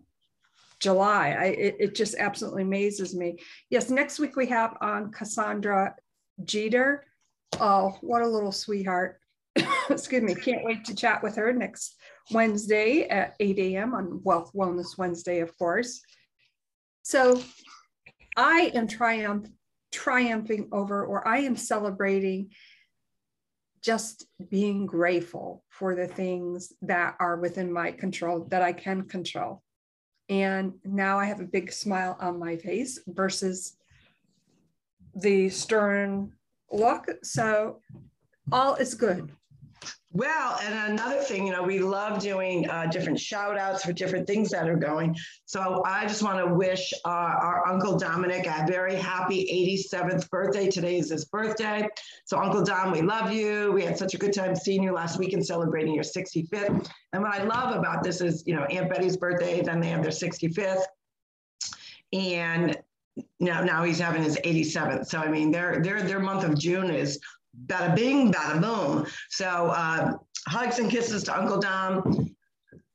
July. 0.86 1.36
I, 1.40 1.46
it, 1.46 1.76
it 1.80 1.96
just 1.96 2.14
absolutely 2.14 2.62
amazes 2.62 3.16
me. 3.16 3.40
Yes, 3.72 3.90
next 3.90 4.20
week 4.20 4.36
we 4.36 4.46
have 4.46 4.78
on 4.82 5.12
Cassandra 5.12 5.96
Jeter. 6.44 7.06
Oh, 7.60 7.98
what 8.02 8.22
a 8.22 8.28
little 8.28 8.52
sweetheart. 8.52 9.20
excuse 9.90 10.22
me, 10.22 10.36
can't 10.36 10.64
wait 10.64 10.86
to 10.86 10.94
chat 10.94 11.24
with 11.24 11.38
her 11.38 11.52
next 11.52 11.96
Wednesday 12.30 13.08
at 13.08 13.34
8 13.40 13.58
a.m. 13.58 13.96
on 13.96 14.22
Wealth 14.24 14.52
Wellness 14.54 14.96
Wednesday, 14.96 15.40
of 15.40 15.58
course. 15.58 16.02
So 17.02 17.42
I 18.38 18.72
am 18.76 18.88
triumph, 18.88 19.48
triumphing 19.92 20.70
over, 20.72 21.04
or 21.04 21.28
I 21.28 21.40
am 21.40 21.56
celebrating 21.56 22.52
just 23.82 24.28
being 24.52 24.86
grateful 24.86 25.64
for 25.70 25.96
the 25.96 26.08
things 26.08 26.74
that 26.84 27.16
are 27.20 27.38
within 27.38 27.74
my 27.74 27.92
control 27.92 28.46
that 28.52 28.62
I 28.62 28.74
can 28.74 29.08
control. 29.08 29.64
And 30.30 30.74
now 30.84 31.20
I 31.20 31.26
have 31.26 31.40
a 31.40 31.46
big 31.46 31.72
smile 31.72 32.18
on 32.20 32.40
my 32.40 32.58
face 32.58 33.00
versus 33.08 33.78
the 35.14 35.50
stern 35.50 36.34
look. 36.72 37.08
So 37.24 37.80
all 38.52 38.76
is 38.76 38.96
good. 38.96 39.32
Well, 40.16 40.58
and 40.64 40.94
another 40.94 41.20
thing, 41.20 41.46
you 41.46 41.52
know, 41.52 41.62
we 41.62 41.80
love 41.80 42.22
doing 42.22 42.70
uh, 42.70 42.86
different 42.86 43.20
shout 43.20 43.58
outs 43.58 43.84
for 43.84 43.92
different 43.92 44.26
things 44.26 44.50
that 44.52 44.70
are 44.70 44.78
going. 44.78 45.14
So 45.44 45.84
I 45.86 46.04
just 46.04 46.24
want 46.24 46.40
to 46.40 46.54
wish 46.54 46.94
uh, 47.04 47.10
our 47.10 47.68
Uncle 47.68 47.98
Dominic 47.98 48.48
a 48.48 48.66
very 48.66 48.96
happy 48.96 49.78
87th 49.94 50.30
birthday. 50.30 50.70
Today 50.72 51.00
is 51.00 51.10
his 51.10 51.26
birthday. 51.26 51.86
So, 52.24 52.40
Uncle 52.40 52.64
Dom, 52.64 52.94
we 52.94 53.02
love 53.02 53.34
you. 53.34 53.74
We 53.74 53.84
had 53.84 53.98
such 53.98 54.14
a 54.14 54.18
good 54.18 54.32
time 54.32 54.56
seeing 54.56 54.84
you 54.84 54.94
last 54.94 55.20
week 55.20 55.34
and 55.34 55.46
celebrating 55.46 55.94
your 55.94 56.06
65th. 56.06 56.90
And 57.12 57.22
what 57.22 57.34
I 57.34 57.44
love 57.44 57.76
about 57.76 58.02
this 58.02 58.22
is, 58.22 58.42
you 58.48 58.56
know, 58.56 58.64
Aunt 58.64 58.90
Betty's 58.90 59.18
birthday, 59.18 59.62
then 59.62 59.82
they 59.82 59.90
have 59.90 60.02
their 60.02 60.12
65th. 60.12 60.84
And 62.14 62.78
now, 63.42 63.66
now 63.66 63.84
he's 63.84 64.00
having 64.00 64.24
his 64.24 64.38
87th. 64.46 65.08
So 65.08 65.20
I 65.20 65.28
mean, 65.28 65.52
their 65.52 65.82
their 65.82 66.02
their 66.04 66.20
month 66.20 66.46
of 66.46 66.58
June 66.58 66.90
is 66.90 67.20
bada 67.68 67.96
bing, 67.96 68.32
bada 68.32 68.62
boom. 68.62 69.06
So 69.30 69.46
uh, 69.46 70.14
hugs 70.48 70.80
and 70.80 70.90
kisses 70.90 71.24
to 71.24 71.38
Uncle 71.38 71.60
Dom. 71.60 72.36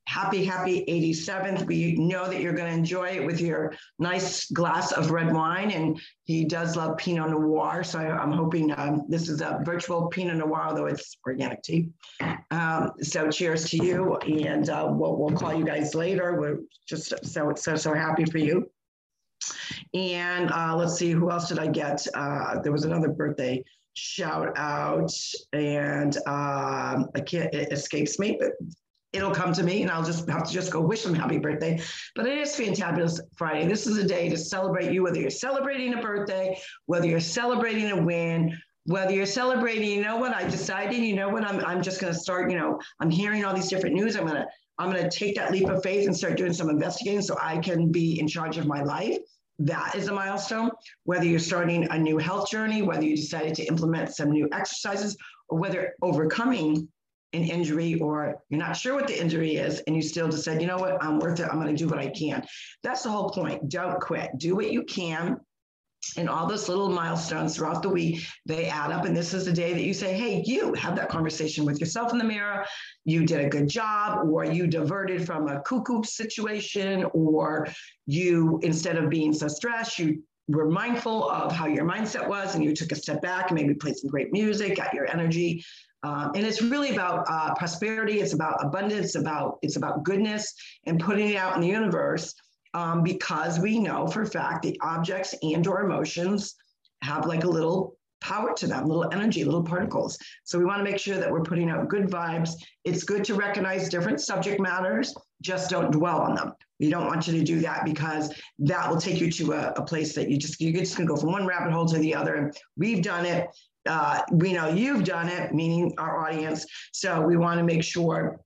Happy, 0.07 0.45
happy 0.45 0.85
87th. 0.89 1.67
We 1.67 1.95
know 1.95 2.27
that 2.27 2.41
you're 2.41 2.53
going 2.53 2.69
to 2.69 2.77
enjoy 2.77 3.11
it 3.11 3.25
with 3.25 3.41
your 3.41 3.75
nice 4.01 4.51
glass 4.51 4.91
of 4.91 5.13
red 5.13 5.33
wine. 5.33 5.71
And 5.71 6.01
he 6.25 6.45
does 6.45 6.75
love 6.75 6.97
Pinot 6.97 7.31
Noir. 7.31 7.85
So 7.85 8.01
I, 8.01 8.21
am 8.21 8.33
hoping 8.33 8.73
um, 8.77 9.05
this 9.09 9.29
is 9.29 9.41
a 9.41 9.61
virtual 9.65 10.09
Pinot 10.09 10.37
Noir, 10.37 10.67
although 10.67 10.87
it's 10.87 11.17
organic 11.25 11.63
tea. 11.63 11.91
Um, 12.51 12.91
so 13.01 13.31
cheers 13.31 13.71
to 13.71 13.77
you. 13.77 14.17
And 14.17 14.69
uh, 14.69 14.89
we'll, 14.91 15.17
we'll 15.17 15.37
call 15.37 15.55
you 15.55 15.65
guys 15.65 15.95
later. 15.95 16.41
We're 16.41 16.59
just 16.89 17.15
so, 17.25 17.53
so, 17.55 17.77
so 17.77 17.95
happy 17.95 18.25
for 18.25 18.39
you. 18.39 18.69
And 19.95 20.51
uh, 20.51 20.77
let's 20.77 20.97
see, 20.97 21.13
who 21.13 21.31
else 21.31 21.49
did 21.49 21.59
I 21.61 21.69
get? 21.69 22.05
Uh, 22.15 22.61
there 22.61 22.73
was 22.73 22.85
another 22.85 23.09
birthday 23.09 23.65
shout 24.01 24.57
out, 24.57 25.13
and 25.53 26.17
um, 26.27 27.09
I 27.15 27.21
can't, 27.25 27.53
it 27.55 27.73
escapes 27.73 28.19
me, 28.19 28.37
but 28.41 28.53
it'll 29.13 29.33
come 29.33 29.53
to 29.53 29.63
me 29.63 29.83
and 29.83 29.91
I'll 29.91 30.05
just 30.05 30.29
have 30.29 30.47
to 30.47 30.53
just 30.53 30.73
go 30.73 30.81
wish 30.81 31.03
them 31.03 31.15
happy 31.15 31.39
birthday. 31.39 31.81
But 32.15 32.27
it 32.27 32.39
is 32.39 32.55
Fantabulous 32.55 33.21
Friday. 33.37 33.67
This 33.67 33.87
is 33.87 33.99
a 33.99 34.07
day 34.07 34.29
to 34.29 34.37
celebrate 34.37 34.93
you, 34.93 35.03
whether 35.03 35.21
you're 35.21 35.31
celebrating 35.31 35.95
a 35.95 36.01
birthday, 36.01 36.59
whether 36.87 37.07
you're 37.07 37.21
celebrating 37.21 37.91
a 37.91 38.01
win, 38.01 38.57
whether 38.87 39.13
you're 39.13 39.27
celebrating, 39.27 39.91
you 39.91 40.03
know 40.03 40.17
what, 40.17 40.35
I 40.35 40.49
decided, 40.49 40.99
you 40.99 41.15
know 41.15 41.29
what, 41.29 41.45
I'm, 41.45 41.63
I'm 41.65 41.83
just 41.83 42.01
going 42.01 42.13
to 42.13 42.19
start, 42.19 42.51
you 42.51 42.59
know, 42.59 42.81
I'm 43.01 43.11
hearing 43.11 43.45
all 43.45 43.55
these 43.55 43.69
different 43.69 43.95
news. 43.95 44.17
I'm 44.17 44.25
going 44.25 44.37
to, 44.37 44.47
I'm 44.79 44.91
going 44.91 45.03
to 45.03 45.11
take 45.11 45.35
that 45.37 45.53
leap 45.53 45.69
of 45.69 45.83
faith 45.83 46.07
and 46.07 46.17
start 46.17 46.37
doing 46.37 46.55
some 46.55 46.71
investigating 46.71 47.21
so 47.21 47.37
I 47.41 47.59
can 47.59 47.93
be 47.93 48.19
in 48.19 48.27
charge 48.27 48.57
of 48.57 48.67
my 48.67 48.83
life 48.83 49.19
that 49.61 49.95
is 49.95 50.09
a 50.09 50.13
milestone. 50.13 50.71
Whether 51.05 51.27
you're 51.27 51.39
starting 51.39 51.87
a 51.91 51.99
new 51.99 52.19
health 52.19 52.51
journey, 52.51 52.83
whether 52.83 53.05
you 53.05 53.17
decided 53.17 53.55
to 53.57 53.65
implement 53.65 54.15
some 54.15 54.31
new 54.31 54.49
exercises, 54.53 55.17
or 55.49 55.59
whether 55.59 55.95
overcoming 56.03 56.89
an 57.33 57.45
injury 57.45 58.01
or 58.01 58.43
you're 58.49 58.59
not 58.59 58.77
sure 58.77 58.95
what 58.95 59.07
the 59.07 59.21
injury 59.21 59.55
is 59.55 59.81
and 59.87 59.95
you 59.95 60.03
still 60.03 60.29
just 60.29 60.45
said, 60.45 60.61
you 60.61 60.67
know 60.67 60.79
what, 60.79 61.03
I'm 61.03 61.21
worth 61.21 61.39
it. 61.39 61.47
I'm 61.49 61.61
going 61.61 61.75
to 61.75 61.77
do 61.77 61.89
what 61.89 61.99
I 61.99 62.09
can. 62.09 62.45
That's 62.83 63.03
the 63.03 63.11
whole 63.11 63.31
point. 63.31 63.69
Don't 63.69 64.01
quit. 64.01 64.31
Do 64.37 64.57
what 64.57 64.73
you 64.73 64.83
can 64.83 65.39
and 66.17 66.29
all 66.29 66.47
those 66.47 66.69
little 66.69 66.89
milestones 66.89 67.57
throughout 67.57 67.83
the 67.83 67.89
week 67.89 68.25
they 68.47 68.67
add 68.67 68.91
up. 68.91 69.05
And 69.05 69.17
this 69.17 69.35
is 69.35 69.45
the 69.45 69.53
day 69.53 69.73
that 69.73 69.83
you 69.83 69.95
say 69.95 70.15
hey 70.15 70.43
you 70.47 70.73
have 70.75 70.97
that 70.97 71.09
conversation 71.09 71.65
with 71.65 71.81
yourself 71.81 72.13
in 72.13 72.19
the 72.19 72.25
mirror. 72.25 72.65
You 73.05 73.27
did 73.27 73.45
a 73.45 73.49
good 73.49 73.69
job 73.69 74.29
or 74.29 74.45
you 74.45 74.67
diverted 74.67 75.27
from 75.27 75.49
a 75.49 75.61
cuckoo 75.61 76.03
situation 76.03 77.05
or 77.13 77.69
you 78.07 78.59
instead 78.63 78.97
of 78.97 79.11
being 79.11 79.33
so 79.33 79.49
stressed 79.49 79.99
you 79.99 80.23
were 80.49 80.69
mindful 80.69 81.31
of 81.31 81.53
how 81.53 81.67
your 81.67 81.85
mindset 81.85 82.27
was 82.27 82.55
and 82.55 82.65
you 82.65 82.75
took 82.75 82.93
a 82.93 82.97
step 82.97 83.23
back 83.23 83.51
and 83.51 83.61
maybe 83.61 83.75
played 83.75 83.97
some 83.97 84.11
great 84.11 84.33
music 84.33 84.77
got 84.77 84.93
your 84.93 85.09
energy. 85.09 85.65
Um, 86.03 86.33
and 86.35 86.47
it's 86.47 86.63
really 86.63 86.93
about 86.93 87.27
uh, 87.29 87.55
prosperity. 87.55 88.21
It's 88.21 88.33
about 88.33 88.65
abundance 88.65 89.15
about 89.17 89.59
it's 89.63 89.77
about 89.77 90.03
goodness 90.03 90.55
and 90.87 90.99
putting 90.99 91.29
it 91.29 91.37
out 91.37 91.55
in 91.55 91.61
the 91.61 91.69
universe 91.69 92.35
um, 92.75 93.03
because 93.03 93.59
we 93.59 93.79
know 93.79 94.07
for 94.07 94.23
a 94.23 94.27
fact 94.27 94.63
the 94.63 94.79
objects 94.83 95.35
and 95.43 95.67
or 95.67 95.83
emotions 95.83 96.55
have 97.03 97.27
like 97.27 97.45
a 97.45 97.49
little 97.49 97.97
power 98.21 98.53
to 98.55 98.67
them, 98.67 98.87
little 98.87 99.11
energy, 99.13 99.45
little 99.45 99.63
particles. 99.63 100.19
So 100.45 100.59
we 100.59 100.65
want 100.65 100.79
to 100.79 100.85
make 100.85 100.99
sure 100.99 101.17
that 101.17 101.31
we're 101.31 101.43
putting 101.43 101.71
out 101.71 101.89
good 101.89 102.05
vibes. 102.05 102.51
It's 102.85 103.03
good 103.03 103.25
to 103.25 103.35
recognize 103.35 103.89
different 103.89 104.21
subject 104.21 104.61
matters, 104.61 105.15
just 105.43 105.71
don't 105.71 105.91
dwell 105.91 106.21
on 106.21 106.35
them. 106.35 106.53
We 106.79 106.91
don't 106.91 107.07
want 107.07 107.27
you 107.27 107.39
to 107.39 107.45
do 107.45 107.61
that 107.61 107.85
because 107.85 108.33
that 108.61 108.91
will 108.91 109.01
take 109.01 109.21
you 109.21 109.31
to 109.33 109.53
a, 109.53 109.73
a 109.77 109.83
place 109.83 110.15
that 110.15 110.31
you 110.31 110.37
just 110.37 110.61
you're 110.61 110.73
just 110.73 110.97
gonna 110.97 111.09
go 111.09 111.17
from 111.17 111.33
one 111.33 111.47
rabbit 111.47 111.73
hole 111.73 111.87
to 111.87 111.99
the 111.99 112.15
other. 112.15 112.35
And 112.35 112.57
we've 112.77 113.03
done 113.03 113.27
it. 113.27 113.49
Uh, 113.87 114.23
we 114.33 114.53
know 114.53 114.69
you've 114.69 115.05
done 115.05 115.29
it, 115.29 115.55
meaning 115.55 115.95
our 115.99 116.27
audience. 116.27 116.67
So 116.93 117.23
we 117.23 117.37
want 117.37 117.59
to 117.59 117.65
make 117.65 117.83
sure 117.83 118.41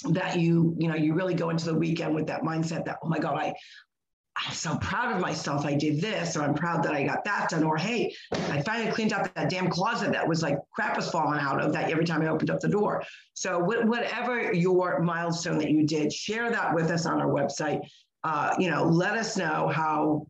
that 0.00 0.38
you 0.38 0.74
you 0.78 0.88
know 0.88 0.94
you 0.94 1.14
really 1.14 1.34
go 1.34 1.50
into 1.50 1.64
the 1.64 1.74
weekend 1.74 2.14
with 2.14 2.26
that 2.26 2.42
mindset 2.42 2.84
that 2.84 2.98
oh 3.02 3.08
my 3.08 3.18
god 3.18 3.36
i 3.36 3.52
i'm 4.36 4.52
so 4.52 4.76
proud 4.78 5.14
of 5.14 5.20
myself. 5.20 5.64
I 5.64 5.74
did 5.74 6.00
this 6.00 6.36
or 6.36 6.42
i'm 6.42 6.54
proud 6.54 6.82
that 6.84 6.92
i 6.92 7.02
got 7.04 7.24
that 7.24 7.48
done. 7.48 7.64
Or 7.64 7.76
hey 7.76 8.14
i 8.32 8.60
finally 8.62 8.90
cleaned 8.90 9.12
up 9.12 9.32
that 9.34 9.48
damn 9.50 9.68
closet 9.68 10.12
that 10.12 10.28
was 10.28 10.42
like 10.42 10.58
crap 10.72 10.96
was 10.96 11.10
falling 11.10 11.40
out 11.40 11.62
of 11.62 11.72
that 11.72 11.90
every 11.90 12.04
time 12.04 12.22
i 12.22 12.28
opened 12.28 12.50
up 12.50 12.60
the 12.60 12.68
door. 12.68 13.02
So 13.34 13.58
whatever 13.58 14.52
your 14.52 15.00
milestone 15.00 15.58
that 15.58 15.70
you 15.70 15.86
did 15.86 16.12
share 16.12 16.50
that 16.50 16.74
with 16.74 16.90
us 16.90 17.06
on 17.06 17.20
our 17.20 17.28
website. 17.28 17.80
Uh, 18.24 18.52
you 18.58 18.68
know 18.68 18.84
let 18.84 19.16
us 19.16 19.36
know 19.36 19.68
how 19.68 20.26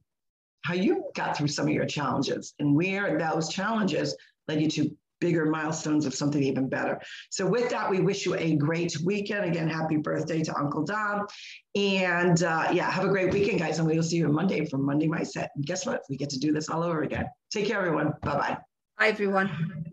how 0.62 0.74
you 0.74 1.05
got 1.14 1.37
through 1.37 1.48
some 1.48 1.66
of 1.66 1.72
your 1.72 1.87
challenges 1.87 2.55
and 2.59 2.74
where 2.74 3.18
those 3.18 3.48
challenges 3.48 4.16
led 4.48 4.61
you 4.61 4.68
to 4.68 4.90
bigger 5.20 5.46
milestones 5.46 6.07
of 6.07 6.14
something 6.14 6.42
even 6.42 6.68
better. 6.68 7.00
So 7.31 7.46
with 7.46 7.70
that, 7.70 7.90
we 7.90 8.00
wish 8.00 8.26
you 8.26 8.35
a 8.35 8.57
great 8.57 8.96
weekend. 9.05 9.44
Again, 9.44 9.68
happy 9.68 9.96
birthday 9.96 10.42
to 10.42 10.57
Uncle 10.57 10.85
Dom. 10.85 11.26
And 11.74 12.42
uh, 12.42 12.68
yeah, 12.72 12.90
have 12.90 13.05
a 13.05 13.09
great 13.09 13.33
weekend, 13.33 13.59
guys. 13.59 13.79
And 13.79 13.88
we 13.88 13.96
will 13.96 14.02
see 14.02 14.16
you 14.16 14.26
on 14.26 14.35
Monday 14.35 14.64
from 14.66 14.85
Monday 14.85 15.09
Mindset. 15.09 15.48
And 15.57 15.64
guess 15.64 15.87
what? 15.87 16.02
We 16.09 16.16
get 16.16 16.31
to 16.31 16.38
do 16.38 16.52
this 16.52 16.68
all 16.68 16.83
over 16.83 17.02
again. 17.02 17.26
Take 17.50 17.66
care, 17.66 17.79
everyone. 17.79 18.12
Bye-bye. 18.22 18.57
Bye, 18.98 19.09
everyone. 19.09 19.92